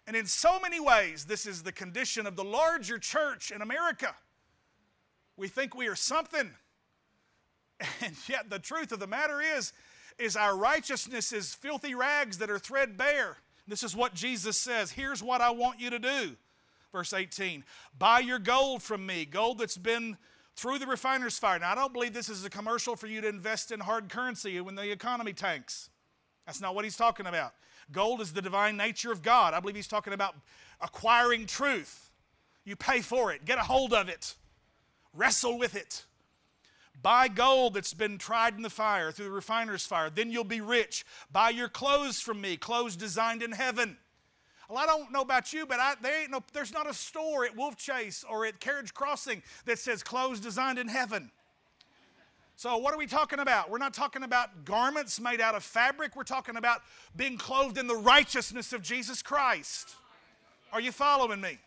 [0.07, 4.15] And in so many ways, this is the condition of the larger church in America.
[5.41, 6.51] We think we are something.
[8.03, 9.73] And yet the truth of the matter is,
[10.19, 13.39] is our righteousness is filthy rags that are threadbare.
[13.67, 14.91] This is what Jesus says.
[14.91, 16.37] Here's what I want you to do
[16.93, 17.65] verse 18.
[17.99, 20.19] Buy your gold from me, gold that's been
[20.57, 21.59] through the refiner's fire.
[21.59, 24.61] Now, I don't believe this is a commercial for you to invest in hard currency
[24.61, 25.89] when the economy tanks.
[26.45, 27.53] That's not what he's talking about.
[27.93, 29.55] Gold is the divine nature of God.
[29.55, 30.35] I believe he's talking about
[30.81, 32.11] acquiring truth.
[32.65, 34.35] You pay for it, get a hold of it,
[35.15, 36.05] wrestle with it.
[37.03, 40.11] Buy gold that's been tried in the fire, through the refiner's fire.
[40.11, 41.05] Then you'll be rich.
[41.33, 43.97] Buy your clothes from me, clothes designed in heaven.
[44.69, 47.45] Well, I don't know about you, but I, there ain't no, there's not a store
[47.45, 51.31] at Wolfchase or at Carriage Crossing that says clothes designed in heaven.
[52.55, 53.71] So, what are we talking about?
[53.71, 56.15] We're not talking about garments made out of fabric.
[56.15, 56.83] We're talking about
[57.17, 59.95] being clothed in the righteousness of Jesus Christ.
[60.71, 61.59] Are you following me?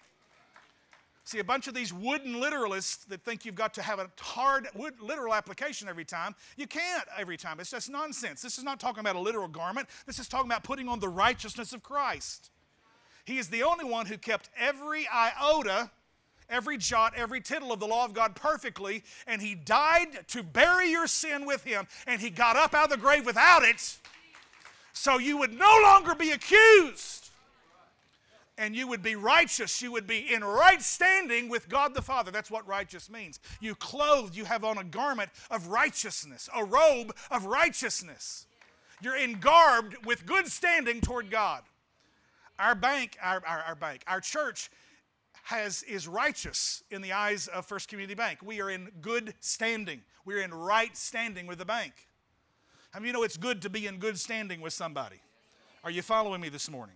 [1.25, 4.67] See, a bunch of these wooden literalists that think you've got to have a hard
[4.75, 6.36] wood, literal application every time.
[6.57, 7.62] You can't every time.
[7.62, 8.41] It's just nonsense.
[8.41, 9.88] This is not talking about a literal garment.
[10.05, 12.49] This is talking about putting on the righteousness of Christ.
[13.23, 15.89] He is the only one who kept every iota,
[16.49, 20.91] every jot, every tittle of the law of God perfectly, and He died to bury
[20.91, 23.97] your sin with Him, and He got up out of the grave without it,
[24.91, 27.22] so you would no longer be accused.
[28.57, 29.81] And you would be righteous.
[29.81, 32.29] You would be in right standing with God the Father.
[32.29, 33.39] That's what righteous means.
[33.59, 38.45] You clothed, you have on a garment of righteousness, a robe of righteousness.
[39.01, 41.63] You're in garbed with good standing toward God.
[42.59, 44.69] Our bank, our, our, our bank, our church
[45.43, 48.39] has, is righteous in the eyes of First Community Bank.
[48.43, 50.01] We are in good standing.
[50.25, 51.93] We're in right standing with the bank.
[52.91, 55.19] How many you know it's good to be in good standing with somebody?
[55.83, 56.95] Are you following me this morning?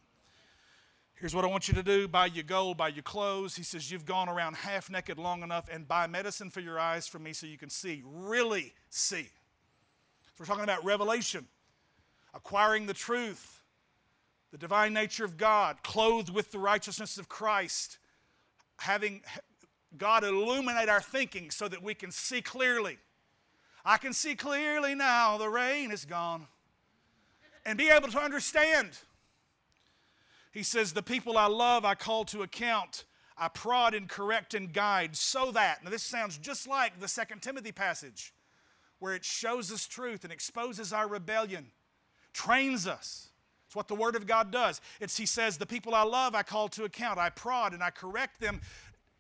[1.20, 3.56] Here's what I want you to do buy your gold, buy your clothes.
[3.56, 7.08] He says, You've gone around half naked long enough, and buy medicine for your eyes
[7.08, 9.24] from me so you can see, really see.
[9.24, 11.48] So we're talking about revelation,
[12.36, 13.64] acquiring the truth,
[14.52, 17.98] the divine nature of God, clothed with the righteousness of Christ,
[18.78, 19.24] having
[19.98, 23.00] God illuminate our thinking so that we can see clearly.
[23.84, 26.46] I can see clearly now the rain is gone.
[27.66, 28.92] And be able to understand.
[30.58, 33.06] He says, The people I love, I call to account.
[33.38, 35.84] I prod and correct and guide so that.
[35.84, 38.34] Now, this sounds just like the Second Timothy passage
[38.98, 41.68] where it shows us truth and exposes our rebellion,
[42.34, 43.30] trains us
[43.68, 44.82] it's what the Word of God does.
[45.00, 47.20] It's, he says, The people I love, I call to account.
[47.20, 48.62] I prod and I correct them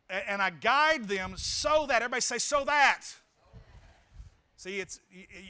[0.10, 3.04] and I guide them so that, everybody say, so that.
[4.56, 5.02] See, it's,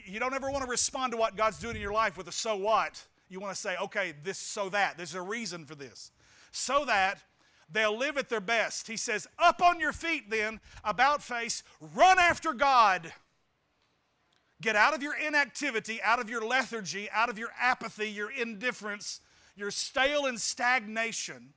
[0.05, 2.31] you don't ever want to respond to what God's doing in your life with a
[2.33, 3.01] so what.
[3.29, 4.97] You want to say, okay, this, so that.
[4.97, 6.11] There's a reason for this.
[6.51, 7.19] So that
[7.71, 8.87] they'll live at their best.
[8.87, 11.63] He says, up on your feet then, about face,
[11.95, 13.11] run after God.
[14.61, 19.21] Get out of your inactivity, out of your lethargy, out of your apathy, your indifference,
[19.55, 21.53] your stale and stagnation.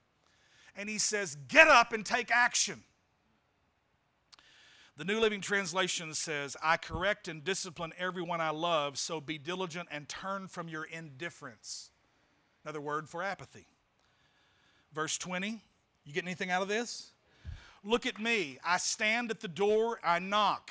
[0.75, 2.83] And he says, Get up and take action.
[5.01, 9.89] The New Living Translation says, I correct and discipline everyone I love, so be diligent
[9.89, 11.89] and turn from your indifference.
[12.63, 13.65] Another word for apathy.
[14.93, 15.59] Verse 20,
[16.05, 17.13] you get anything out of this?
[17.83, 18.59] Look at me.
[18.63, 20.69] I stand at the door, I knock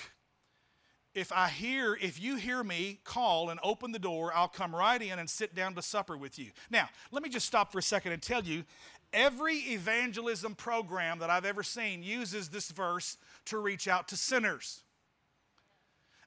[1.14, 5.00] if I hear, if you hear me call and open the door, I'll come right
[5.00, 6.50] in and sit down to supper with you.
[6.70, 8.64] Now, let me just stop for a second and tell you
[9.12, 14.82] every evangelism program that I've ever seen uses this verse to reach out to sinners.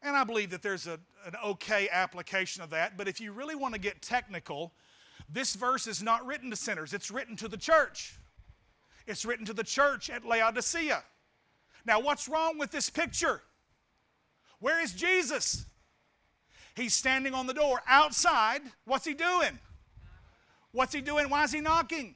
[0.02, 2.98] And I believe that there's a, an okay application of that.
[2.98, 4.74] But if you really want to get technical,
[5.30, 8.16] this verse is not written to sinners, it's written to the church.
[9.06, 11.04] It's written to the church at Laodicea.
[11.86, 13.42] Now, what's wrong with this picture?
[14.60, 15.66] Where is Jesus?
[16.76, 18.62] He's standing on the door outside.
[18.86, 19.60] What's he doing?
[20.72, 21.30] What's he doing?
[21.30, 22.16] Why is he knocking?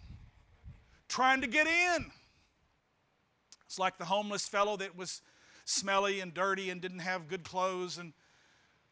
[1.07, 2.11] Trying to get in.
[3.65, 5.21] It's like the homeless fellow that was
[5.65, 8.13] smelly and dirty and didn't have good clothes and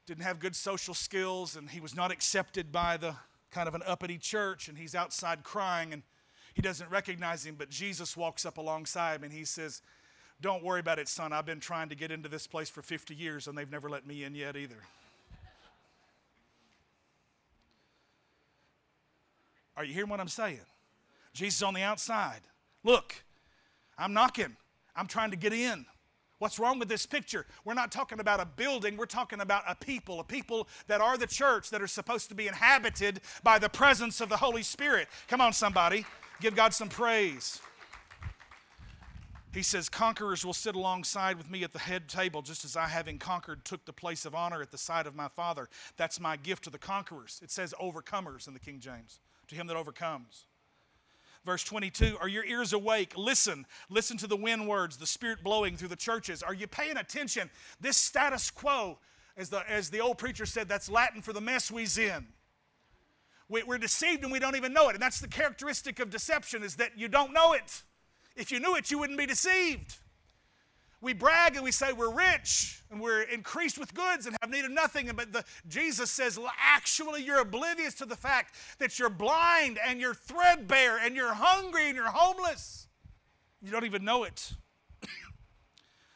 [0.06, 3.16] didn't have good social skills and he was not accepted by the
[3.50, 6.04] kind of an uppity church and he's outside crying and
[6.54, 9.82] he doesn't recognize him but jesus walks up alongside him and he says
[10.42, 11.32] don't worry about it son.
[11.32, 14.06] I've been trying to get into this place for 50 years and they've never let
[14.06, 14.76] me in yet either.
[19.78, 20.62] Are you hearing what i'm saying
[21.36, 22.42] jesus on the outside
[22.84, 23.14] look
[23.98, 24.58] i'm knocking
[24.96, 25.86] i'm trying to get in
[26.38, 27.46] What's wrong with this picture?
[27.64, 31.18] We're not talking about a building, we're talking about a people, a people that are
[31.18, 35.08] the church that are supposed to be inhabited by the presence of the Holy Spirit.
[35.30, 36.06] Come on, somebody,
[36.42, 37.62] give God some praise.
[39.54, 42.90] He says, Conquerors will sit alongside with me at the head table, just as I,
[42.90, 45.70] having conquered, took the place of honor at the side of my Father.
[45.96, 47.40] That's my gift to the conquerors.
[47.42, 50.48] It says overcomers in the King James, to him that overcomes.
[51.46, 53.14] Verse 22 Are your ears awake?
[53.16, 53.66] Listen.
[53.90, 56.42] Listen to the wind words, the Spirit blowing through the churches.
[56.42, 57.50] Are you paying attention?
[57.80, 58.98] This status quo,
[59.38, 62.28] as the, as the old preacher said, that's Latin for the mess we's in.
[63.48, 64.96] We, we're deceived and we don't even know it.
[64.96, 67.84] And that's the characteristic of deception is that you don't know it.
[68.36, 69.98] If you knew it, you wouldn't be deceived.
[71.02, 74.66] We brag and we say we're rich and we're increased with goods and have need
[74.66, 75.12] of nothing.
[75.16, 80.14] But the, Jesus says, actually, you're oblivious to the fact that you're blind and you're
[80.14, 82.88] threadbare and you're hungry and you're homeless.
[83.62, 84.54] You don't even know it.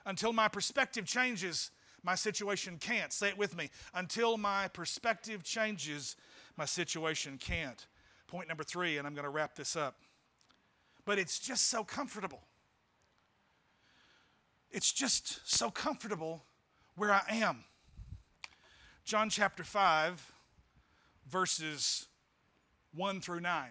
[0.06, 1.72] Until my perspective changes,
[2.04, 3.12] my situation can't.
[3.12, 3.70] Say it with me.
[3.94, 6.16] Until my perspective changes,
[6.58, 7.88] my situation can't.
[8.28, 9.98] Point number three, and I'm going to wrap this up.
[11.06, 12.44] But it's just so comfortable.
[14.72, 16.44] It's just so comfortable
[16.96, 17.64] where I am.
[19.04, 20.32] John chapter 5,
[21.28, 22.06] verses
[22.94, 23.70] 1 through 9.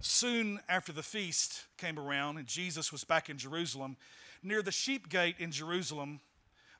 [0.00, 3.96] Soon after the feast came around and Jesus was back in Jerusalem,
[4.42, 6.20] near the sheep gate in Jerusalem,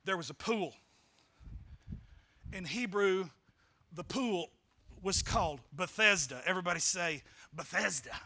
[0.04, 0.74] there was a pool.
[2.52, 3.28] In Hebrew,
[3.92, 4.50] the pool
[5.02, 6.42] was called Bethesda.
[6.44, 8.16] Everybody say Bethesda.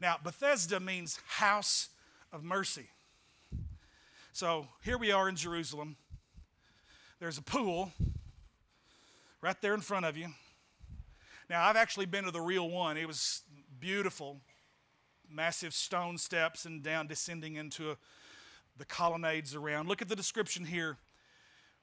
[0.00, 1.90] Now, Bethesda means house
[2.34, 2.88] of mercy.
[4.32, 5.94] So here we are in Jerusalem.
[7.20, 7.92] There's a pool
[9.40, 10.26] right there in front of you.
[11.48, 12.96] Now, I've actually been to the real one.
[12.96, 13.42] It was
[13.78, 14.40] beautiful,
[15.30, 17.96] massive stone steps and down descending into a,
[18.78, 19.88] the colonnades around.
[19.88, 20.96] Look at the description here.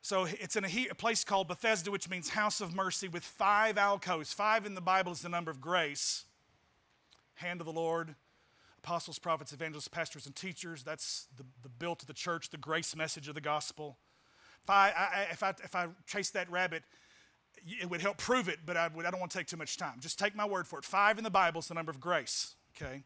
[0.01, 3.77] So it's in a, a, place called Bethesda, which means house of mercy, with five
[3.77, 4.33] alcoves.
[4.33, 6.25] Five in the Bible is the number of grace.
[7.35, 8.15] Hand of the Lord,
[8.83, 10.83] apostles, prophets, evangelists, pastors, and teachers.
[10.83, 13.97] That's the, the built of the church, the grace message of the gospel.
[14.63, 16.83] If I, I, if, I, if I chase that rabbit,
[17.65, 19.77] it would help prove it, but I, would, I don't want to take too much
[19.77, 19.99] time.
[19.99, 20.85] Just take my word for it.
[20.85, 23.03] Five in the Bible is the number of grace, okay?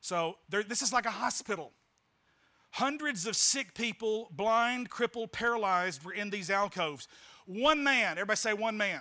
[0.00, 1.72] So there, this is like a hospital.
[2.72, 7.08] Hundreds of sick people, blind, crippled, paralyzed, were in these alcoves.
[7.46, 9.00] One man, everybody say one man.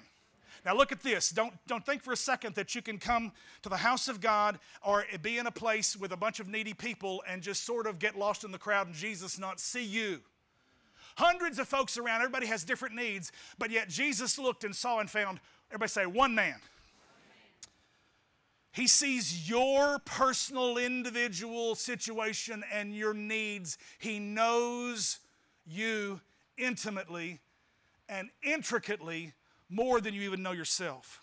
[0.65, 1.29] Now look at this.
[1.29, 3.33] Don't, don't think for a second that you can come
[3.63, 6.73] to the house of God or be in a place with a bunch of needy
[6.73, 10.21] people and just sort of get lost in the crowd and Jesus not see you.
[11.17, 15.09] Hundreds of folks around, everybody has different needs, but yet Jesus looked and saw and
[15.09, 15.39] found,
[15.69, 16.55] everybody say, one man.
[18.71, 23.77] He sees your personal, individual situation and your needs.
[23.99, 25.19] He knows
[25.67, 26.21] you
[26.57, 27.41] intimately
[28.09, 29.33] and intricately
[29.73, 31.21] more than you even know yourself.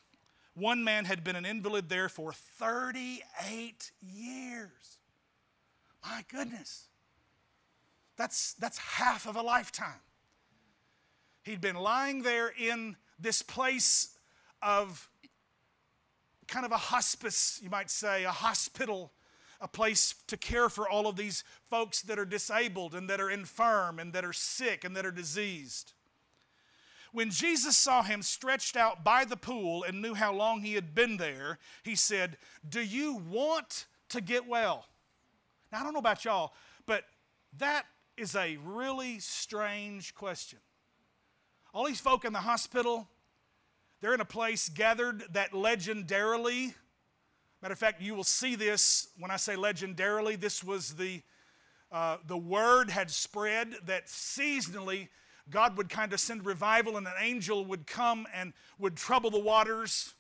[0.54, 4.98] One man had been an invalid there for 38 years.
[6.02, 6.86] My goodness.
[8.16, 10.00] That's, that's half of a lifetime.
[11.42, 14.10] He'd been lying there in this place
[14.62, 15.08] of
[16.46, 19.12] kind of a hospice, you might say, a hospital,
[19.60, 23.30] a place to care for all of these folks that are disabled and that are
[23.30, 25.92] infirm and that are sick and that are diseased.
[27.12, 30.94] When Jesus saw him stretched out by the pool and knew how long he had
[30.94, 32.36] been there, he said,
[32.68, 34.86] Do you want to get well?
[35.72, 36.52] Now, I don't know about y'all,
[36.86, 37.04] but
[37.58, 37.86] that
[38.16, 40.58] is a really strange question.
[41.72, 43.08] All these folk in the hospital,
[44.00, 46.74] they're in a place gathered that legendarily,
[47.62, 51.22] matter of fact, you will see this when I say legendarily, this was the
[51.92, 55.08] uh, the word had spread that seasonally
[55.50, 59.38] God would kind of send revival and an angel would come and would trouble the
[59.38, 60.14] waters.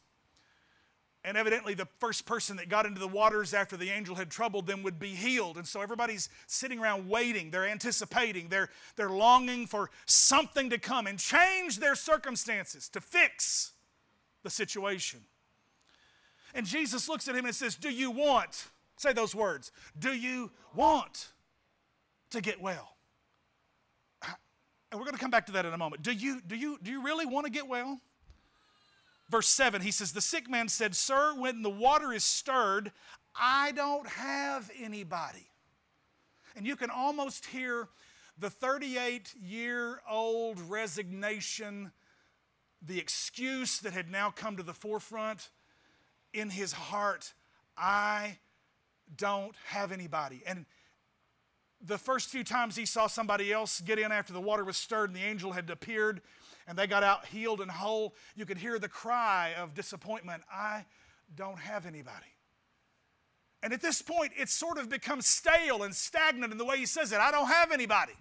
[1.22, 4.66] And evidently, the first person that got into the waters after the angel had troubled
[4.66, 5.58] them would be healed.
[5.58, 7.50] And so everybody's sitting around waiting.
[7.50, 8.48] They're anticipating.
[8.48, 13.72] They're, they're longing for something to come and change their circumstances, to fix
[14.42, 15.20] the situation.
[16.54, 20.50] And Jesus looks at him and says, Do you want, say those words, do you
[20.74, 21.28] want
[22.30, 22.96] to get well?
[24.90, 26.02] And we're going to come back to that in a moment.
[26.02, 28.00] Do you, do you, do you really want to get well?
[29.28, 32.90] Verse 7, he says, The sick man said, Sir, when the water is stirred,
[33.34, 35.46] I don't have anybody.
[36.56, 37.88] And you can almost hear
[38.38, 41.92] the 38 year old resignation,
[42.82, 45.50] the excuse that had now come to the forefront
[46.32, 47.32] in his heart
[47.76, 48.38] I
[49.16, 50.42] don't have anybody.
[50.46, 50.66] And
[51.84, 55.10] the first few times he saw somebody else get in after the water was stirred
[55.10, 56.20] and the angel had appeared
[56.66, 60.84] and they got out healed and whole, you could hear the cry of disappointment I
[61.34, 62.26] don't have anybody.
[63.62, 66.86] And at this point, it's sort of become stale and stagnant in the way he
[66.86, 68.14] says it I don't have anybody.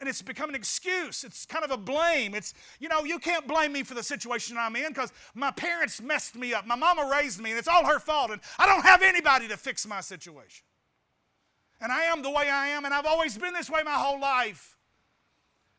[0.00, 1.24] And it's become an excuse.
[1.24, 2.34] It's kind of a blame.
[2.34, 6.00] It's, you know, you can't blame me for the situation I'm in because my parents
[6.00, 6.66] messed me up.
[6.66, 8.30] My mama raised me, and it's all her fault.
[8.30, 10.64] And I don't have anybody to fix my situation.
[11.80, 14.20] And I am the way I am, and I've always been this way my whole
[14.20, 14.76] life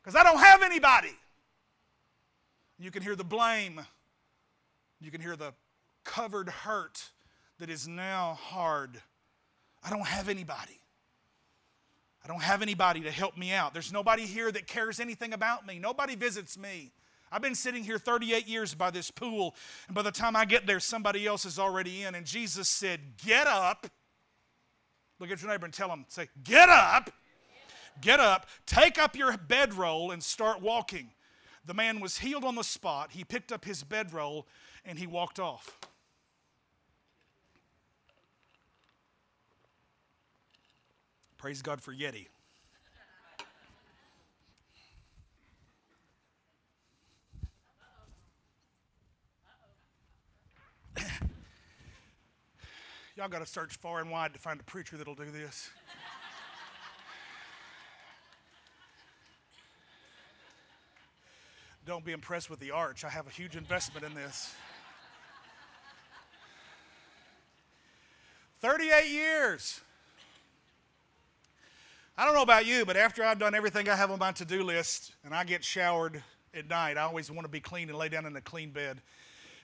[0.02, 1.16] because I don't have anybody.
[2.78, 3.80] You can hear the blame,
[5.00, 5.52] you can hear the
[6.04, 7.10] covered hurt
[7.58, 9.00] that is now hard.
[9.84, 10.80] I don't have anybody.
[12.24, 13.72] I don't have anybody to help me out.
[13.72, 15.78] There's nobody here that cares anything about me.
[15.78, 16.92] Nobody visits me.
[17.32, 19.54] I've been sitting here 38 years by this pool,
[19.86, 22.14] and by the time I get there, somebody else is already in.
[22.14, 23.86] And Jesus said, Get up
[25.22, 27.08] Look at your neighbor and tell him, say, Get up,
[28.00, 31.10] get up, take up your bedroll and start walking.
[31.64, 33.12] The man was healed on the spot.
[33.12, 34.48] He picked up his bedroll
[34.84, 35.78] and he walked off.
[41.38, 42.26] Praise God for Yeti.
[53.14, 55.68] Y'all got to search far and wide to find a preacher that'll do this.
[61.84, 63.04] Don't be impressed with the arch.
[63.04, 64.54] I have a huge investment in this.
[68.60, 69.80] 38 years.
[72.16, 74.44] I don't know about you, but after I've done everything I have on my to
[74.44, 76.22] do list and I get showered
[76.54, 79.02] at night, I always want to be clean and lay down in a clean bed.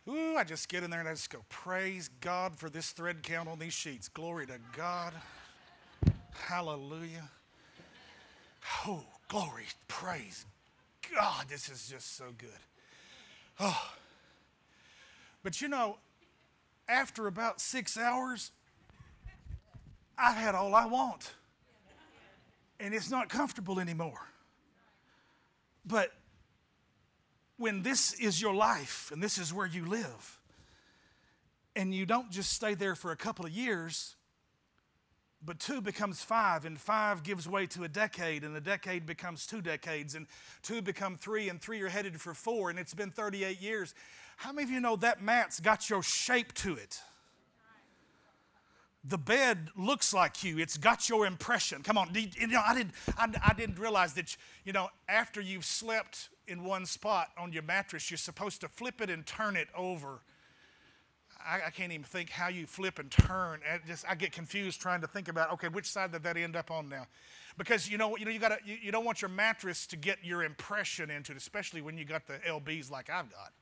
[0.09, 3.22] Ooh, I just get in there and I just go, praise God for this thread
[3.22, 4.09] count on these sheets.
[4.09, 5.12] Glory to God.
[6.32, 7.28] Hallelujah.
[8.86, 10.46] Oh, glory, praise
[11.14, 11.46] God.
[11.48, 12.48] This is just so good.
[13.61, 13.90] Oh.
[15.42, 15.98] But you know,
[16.88, 18.50] after about six hours,
[20.16, 21.34] I've had all I want.
[22.80, 24.20] And it's not comfortable anymore.
[25.84, 26.12] But
[27.59, 30.38] when this is your life and this is where you live,
[31.76, 34.16] and you don't just stay there for a couple of years,
[35.44, 39.46] but two becomes five, and five gives way to a decade, and a decade becomes
[39.46, 40.26] two decades, and
[40.62, 43.94] two become three, and three are headed for four, and it's been 38 years.
[44.36, 47.00] How many of you know that mat's got your shape to it?
[49.05, 50.59] The bed looks like you.
[50.59, 51.82] It's got your impression.
[51.82, 55.64] Come on, you know, I didn't, I, I, didn't realize that, you know, after you've
[55.64, 59.68] slept in one spot on your mattress, you're supposed to flip it and turn it
[59.76, 60.20] over.
[61.46, 63.61] I, I can't even think how you flip and turn.
[63.70, 66.57] I just, I get confused trying to think about, okay, which side did that end
[66.57, 67.07] up on now?
[67.57, 70.18] Because you know, you know, you got you, you don't want your mattress to get
[70.22, 73.53] your impression into it, especially when you got the LBs like I've got.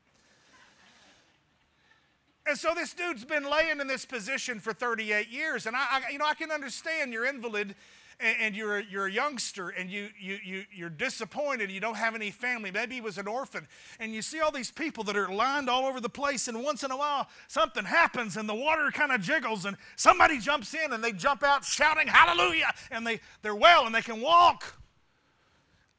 [2.47, 5.67] And so this dude's been laying in this position for 38 years.
[5.67, 7.75] And I, I you know, I can understand you're invalid
[8.21, 11.71] and, and, you're, you're a youngster and you, you, you, you're disappointed.
[11.71, 12.71] You don't have any family.
[12.71, 13.67] Maybe he was an orphan.
[13.99, 16.47] And you see all these people that are lined all over the place.
[16.47, 20.39] And once in a while, something happens and the water kind of jiggles and somebody
[20.39, 22.73] jumps in and they jump out shouting, Hallelujah!
[22.91, 24.73] And they, they're well and they can walk.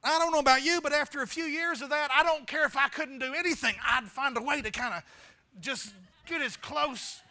[0.02, 2.64] I don't know about you, but after a few years of that, I don't care
[2.64, 3.74] if I couldn't do anything.
[3.86, 5.02] I'd find a way to kind of
[5.60, 5.92] just
[6.28, 7.22] get as close.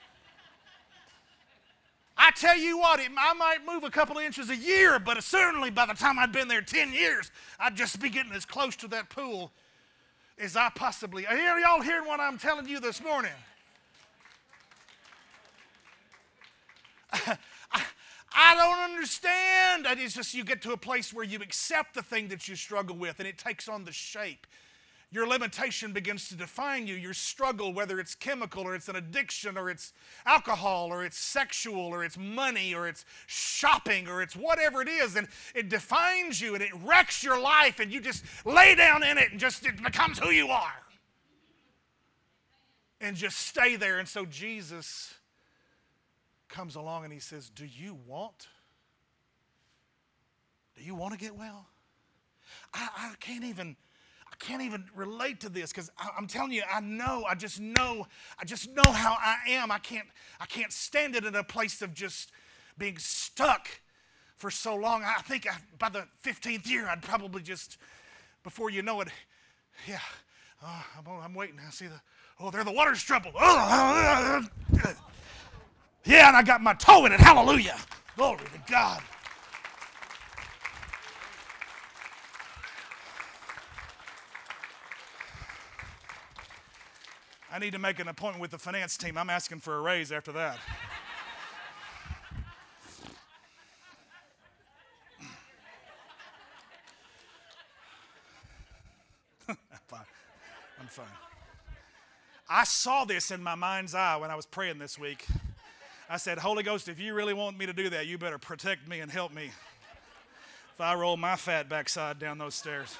[2.18, 5.24] I tell you what, it, I might move a couple of inches a year, but
[5.24, 8.76] certainly by the time I'd been there 10 years, I'd just be getting as close
[8.78, 9.52] to that pool
[10.40, 11.28] as I possibly.
[11.28, 13.32] Are y'all hearing what I'm telling you this morning?
[17.14, 17.38] I,
[18.36, 19.86] I don't understand.
[19.90, 22.96] It's just you get to a place where you accept the thing that you struggle
[22.96, 24.48] with and it takes on the shape.
[25.10, 26.96] Your limitation begins to define you.
[26.96, 29.94] Your struggle, whether it's chemical or it's an addiction or it's
[30.26, 35.16] alcohol or it's sexual or it's money or it's shopping or it's whatever it is,
[35.16, 39.18] and it defines you and it wrecks your life and you just lay down in
[39.18, 40.84] it and just it becomes who you are.
[43.00, 44.00] And just stay there.
[44.00, 45.14] And so Jesus
[46.50, 48.48] comes along and he says, Do you want?
[50.76, 51.68] Do you want to get well?
[52.74, 53.78] I, I can't even.
[54.40, 58.06] I can't even relate to this because I'm telling you, I know, I just know,
[58.40, 59.72] I just know how I am.
[59.72, 60.08] I can't,
[60.40, 62.32] I can't stand it in a place of just
[62.78, 63.68] being stuck
[64.36, 65.04] for so long.
[65.04, 67.78] I think I, by the 15th year, I'd probably just,
[68.44, 69.08] before you know it,
[69.88, 70.00] yeah,
[70.64, 71.60] oh, I'm, I'm waiting.
[71.66, 72.00] I see the,
[72.40, 73.34] oh, there the water's troubled.
[73.40, 74.44] Oh,
[76.06, 77.20] yeah, and I got my toe in it.
[77.20, 77.78] Hallelujah.
[78.16, 79.02] Glory to God.
[87.58, 89.18] I need to make an appointment with the finance team.
[89.18, 90.60] I'm asking for a raise after that.
[99.50, 100.02] I'm fine.
[100.80, 101.06] I'm fine.
[102.48, 105.26] I saw this in my mind's eye when I was praying this week.
[106.08, 108.88] I said, Holy Ghost, if you really want me to do that, you better protect
[108.88, 109.46] me and help me
[110.76, 112.96] if I roll my fat backside down those stairs.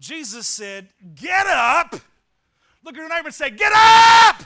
[0.00, 1.94] Jesus said, Get up.
[2.84, 4.42] Look at your neighbor and say, Get up.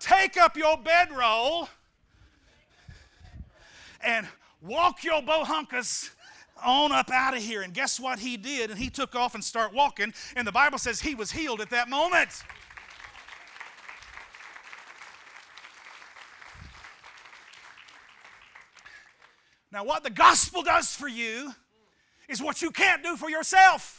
[0.00, 1.68] Take up your bedroll
[4.00, 4.26] and
[4.62, 6.10] walk your bohunkas
[6.64, 7.62] on up out of here.
[7.62, 8.70] And guess what he did?
[8.70, 10.12] And he took off and started walking.
[10.36, 12.30] And the Bible says he was healed at that moment.
[19.70, 21.52] Now, what the gospel does for you
[22.28, 23.97] is what you can't do for yourself.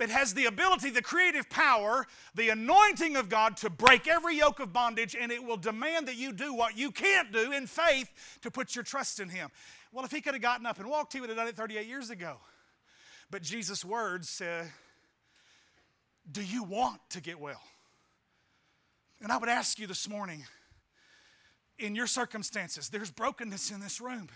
[0.00, 4.58] It has the ability, the creative power, the anointing of God to break every yoke
[4.58, 8.10] of bondage, and it will demand that you do what you can't do in faith
[8.42, 9.50] to put your trust in Him.
[9.92, 11.86] Well, if He could have gotten up and walked, He would have done it 38
[11.86, 12.38] years ago.
[13.30, 14.64] But Jesus' words say,
[16.30, 17.62] Do you want to get well?
[19.20, 20.44] And I would ask you this morning,
[21.78, 24.28] in your circumstances, there's brokenness in this room.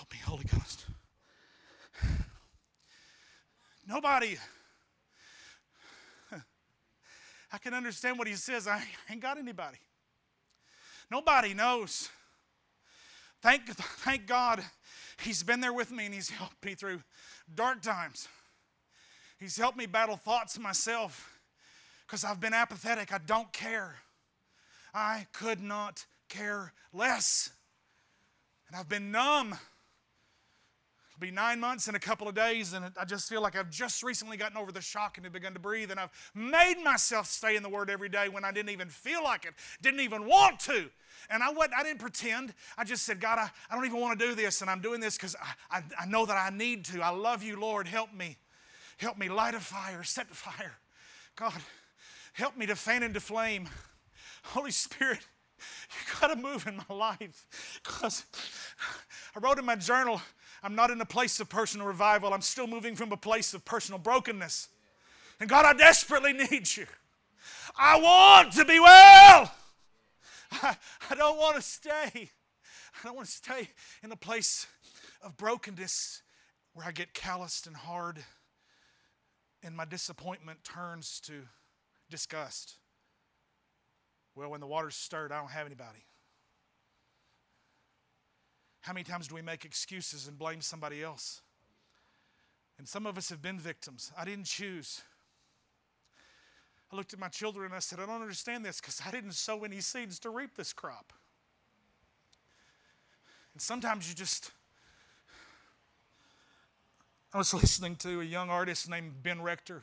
[0.00, 0.86] Help me, Holy Ghost.
[3.86, 4.38] Nobody.
[7.52, 8.66] I can understand what he says.
[8.66, 9.76] I ain't got anybody.
[11.10, 12.08] Nobody knows.
[13.42, 14.64] Thank, thank God
[15.20, 17.02] he's been there with me and he's helped me through
[17.54, 18.26] dark times.
[19.38, 21.38] He's helped me battle thoughts myself
[22.06, 23.12] because I've been apathetic.
[23.12, 23.96] I don't care.
[24.94, 27.50] I could not care less.
[28.66, 29.58] And I've been numb
[31.20, 34.02] be nine months in a couple of days, and I just feel like I've just
[34.02, 35.90] recently gotten over the shock and have begun to breathe.
[35.90, 39.22] And I've made myself stay in the Word every day when I didn't even feel
[39.22, 40.90] like it, didn't even want to.
[41.28, 42.54] And I, wasn't, I didn't pretend.
[42.78, 45.00] I just said, God, I, I don't even want to do this, and I'm doing
[45.00, 45.36] this because
[45.70, 47.02] I, I, I know that I need to.
[47.02, 47.86] I love you, Lord.
[47.86, 48.36] Help me.
[48.96, 50.72] Help me light a fire, set the fire.
[51.36, 51.54] God,
[52.34, 53.68] help me to fan into flame.
[54.42, 55.20] Holy Spirit,
[55.58, 57.46] you got to move in my life.
[57.82, 58.24] Because
[59.34, 60.20] I wrote in my journal,
[60.62, 62.34] I'm not in a place of personal revival.
[62.34, 64.68] I'm still moving from a place of personal brokenness.
[65.40, 66.86] And God, I desperately need you.
[67.78, 69.52] I want to be well.
[70.52, 70.76] I,
[71.10, 71.90] I don't want to stay.
[72.12, 73.68] I don't want to stay
[74.02, 74.66] in a place
[75.22, 76.22] of brokenness
[76.74, 78.18] where I get calloused and hard
[79.62, 81.42] and my disappointment turns to
[82.08, 82.76] disgust.
[84.34, 86.04] Well, when the water's stirred, I don't have anybody.
[88.80, 91.42] How many times do we make excuses and blame somebody else?
[92.78, 94.10] And some of us have been victims.
[94.16, 95.02] I didn't choose.
[96.90, 99.32] I looked at my children and I said, I don't understand this because I didn't
[99.32, 101.12] sow any seeds to reap this crop.
[103.52, 104.50] And sometimes you just.
[107.34, 109.82] I was listening to a young artist named Ben Rector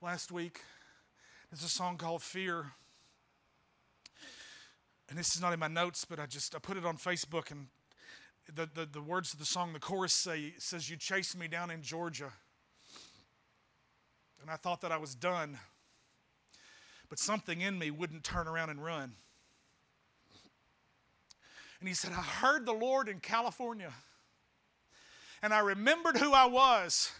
[0.00, 0.60] last week.
[1.50, 2.72] There's a song called Fear
[5.12, 7.50] and this is not in my notes, but I just I put it on Facebook,
[7.50, 7.66] and
[8.54, 11.70] the, the, the words of the song, the chorus say says, "You chased me down
[11.70, 12.32] in Georgia,"
[14.40, 15.58] and I thought that I was done,
[17.10, 19.12] but something in me wouldn't turn around and run.
[21.80, 23.92] And he said, I heard the Lord in California.
[25.42, 27.12] And I remembered who I was.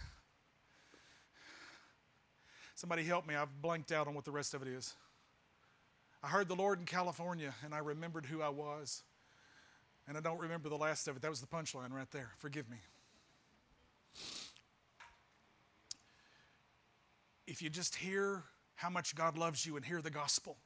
[2.75, 3.35] Somebody help me.
[3.35, 4.95] I've blanked out on what the rest of it is.
[6.23, 9.03] I heard the Lord in California and I remembered who I was.
[10.07, 11.23] And I don't remember the last of it.
[11.23, 12.31] That was the punchline right there.
[12.39, 12.79] Forgive me.
[17.47, 18.45] If you just hear
[18.75, 20.57] how much God loves you and hear the gospel,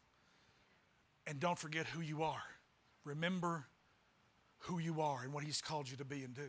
[1.27, 2.43] and don't forget who you are,
[3.05, 3.67] remember
[4.61, 6.49] who you are and what He's called you to be and do.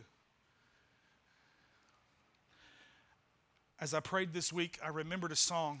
[3.80, 5.80] As I prayed this week, I remembered a song.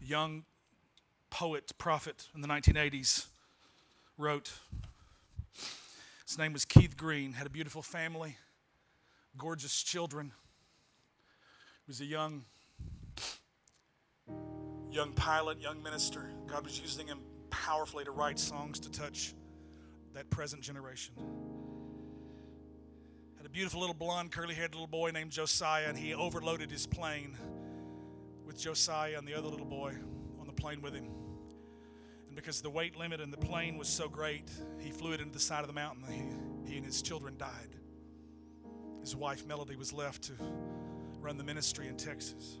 [0.00, 0.44] Young
[1.30, 3.26] poet, prophet in the 1980s
[4.16, 4.52] wrote.
[6.26, 8.36] His name was Keith Green, had a beautiful family,
[9.36, 10.32] gorgeous children.
[11.86, 12.44] He was a young
[14.90, 16.30] young pilot, young minister.
[16.46, 17.20] God was using him
[17.50, 19.34] powerfully to write songs to touch
[20.14, 21.14] that present generation.
[23.36, 26.86] Had a beautiful little blonde, curly haired little boy named Josiah, and he overloaded his
[26.86, 27.36] plane
[28.60, 29.94] Josiah and the other little boy
[30.38, 31.06] on the plane with him.
[32.26, 35.32] And because the weight limit in the plane was so great, he flew it into
[35.32, 36.04] the side of the mountain.
[36.64, 37.76] He, he and his children died.
[39.00, 40.32] His wife, Melody, was left to
[41.20, 42.58] run the ministry in Texas.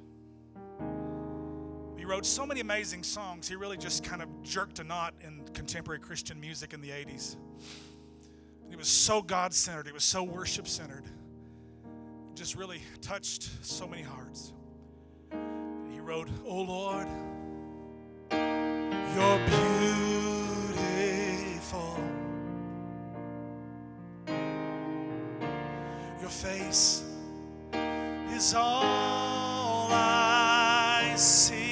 [1.96, 3.46] He wrote so many amazing songs.
[3.46, 7.36] He really just kind of jerked a knot in contemporary Christian music in the 80s.
[8.72, 11.04] It was so God centered, it was so worship centered.
[12.34, 14.54] Just really touched so many hearts.
[16.10, 17.06] Wrote, Oh Lord,
[19.14, 19.40] you're
[20.66, 21.94] beautiful.
[26.20, 27.04] Your face
[28.34, 31.68] is all I see.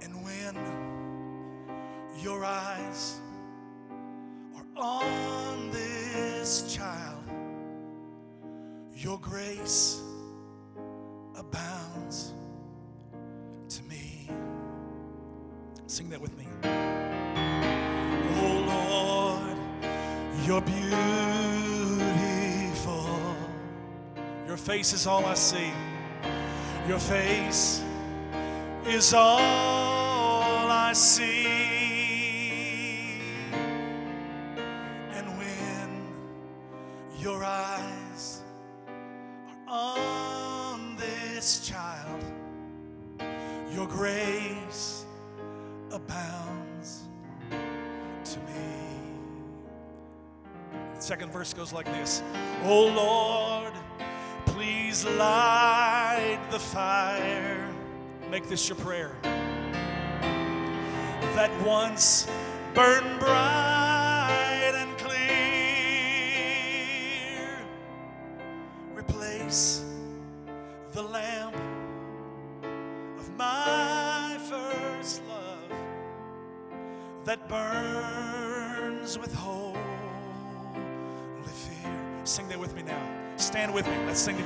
[0.00, 0.56] And when
[2.22, 3.20] your eyes
[4.56, 7.22] are on this child,
[8.94, 9.97] your grace
[11.98, 12.34] abounds
[13.68, 14.28] to me.
[15.86, 16.46] Sing that with me.
[18.40, 19.56] Oh Lord,
[20.46, 20.86] you're beautiful.
[24.46, 25.72] Your face is all I see.
[26.86, 27.82] Your face
[28.86, 31.37] is all I see.
[51.68, 52.22] Goes like this
[52.64, 53.72] Oh Lord,
[54.46, 57.68] please light the fire.
[58.30, 59.12] Make this your prayer.
[61.34, 62.26] That once
[62.74, 63.77] burned bright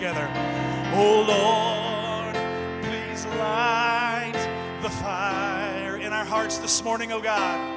[0.02, 0.28] together.
[0.94, 2.34] Oh Lord,
[2.82, 4.32] please light
[4.82, 7.71] the fire in our hearts this morning, oh God,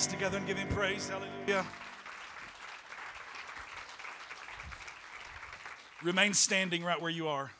[0.00, 1.10] hands together and give him praise.
[1.10, 1.66] Hallelujah.
[6.02, 7.50] Remain standing right where you are.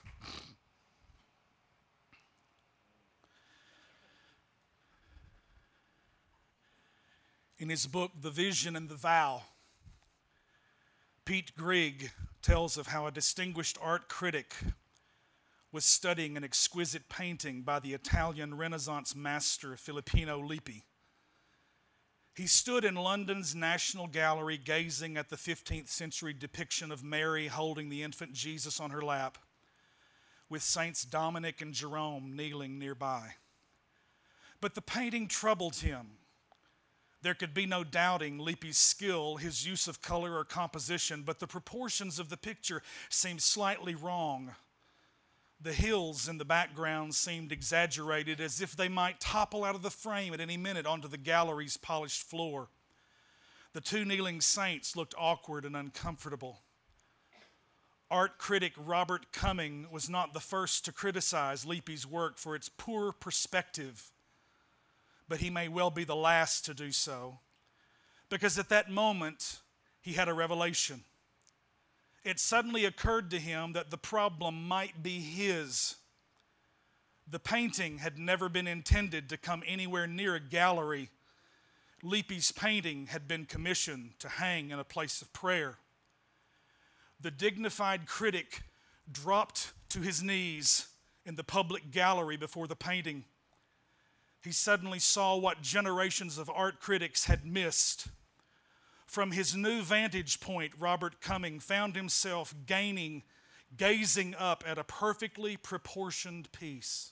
[7.59, 9.43] In his book, The Vision and the Vow,
[11.27, 12.11] Pete Greig
[12.41, 14.55] tells of how a distinguished art critic
[15.71, 20.85] was studying an exquisite painting by the Italian Renaissance master Filippino Lippi.
[22.41, 27.91] He stood in London's National Gallery gazing at the 15th century depiction of Mary holding
[27.91, 29.37] the infant Jesus on her lap,
[30.49, 33.35] with Saints Dominic and Jerome kneeling nearby.
[34.59, 36.13] But the painting troubled him.
[37.21, 41.47] There could be no doubting Lippi's skill, his use of color or composition, but the
[41.47, 44.55] proportions of the picture seemed slightly wrong.
[45.63, 49.91] The hills in the background seemed exaggerated, as if they might topple out of the
[49.91, 52.69] frame at any minute onto the gallery's polished floor.
[53.75, 56.63] The two kneeling saints looked awkward and uncomfortable.
[58.11, 63.13] Art critic Robert Cumming was not the first to criticize Lippi's work for its poor
[63.13, 64.11] perspective,
[65.29, 67.39] but he may well be the last to do so,
[68.31, 69.61] because at that moment
[70.01, 71.05] he had a revelation
[72.25, 75.97] it suddenly occurred to him that the problem might be his.
[77.27, 81.11] The painting had never been intended to come anywhere near a gallery.
[82.03, 85.79] Lippi's painting had been commissioned to hang in a place of prayer.
[87.21, 88.63] The dignified critic
[89.11, 90.89] dropped to his knees
[91.25, 93.25] in the public gallery before the painting.
[94.43, 98.09] He suddenly saw what generations of art critics had missed
[99.11, 103.25] from his new vantage point, Robert Cumming found himself gaining,
[103.77, 107.11] gazing up at a perfectly proportioned piece.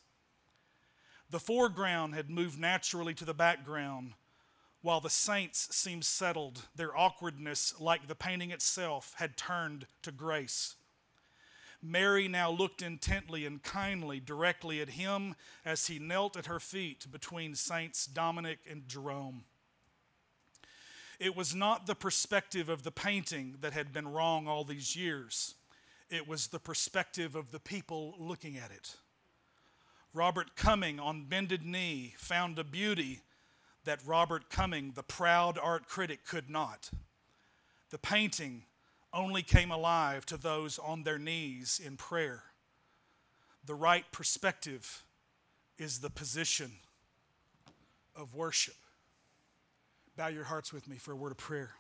[1.29, 4.13] The foreground had moved naturally to the background,
[4.81, 6.69] while the saints seemed settled.
[6.77, 10.77] Their awkwardness, like the painting itself, had turned to grace.
[11.83, 15.35] Mary now looked intently and kindly directly at him
[15.65, 19.47] as he knelt at her feet between Saints Dominic and Jerome.
[21.19, 25.55] It was not the perspective of the painting that had been wrong all these years,
[26.11, 28.97] it was the perspective of the people looking at it.
[30.15, 33.21] Robert Cumming, on bended knee, found a beauty
[33.85, 36.91] that Robert Cumming, the proud art critic, could not.
[37.91, 38.65] The painting
[39.13, 42.45] only came alive to those on their knees in prayer.
[43.65, 45.05] The right perspective
[45.77, 46.73] is the position
[48.17, 48.77] of worship.
[50.19, 51.71] Bow your hearts with me for a word of prayer.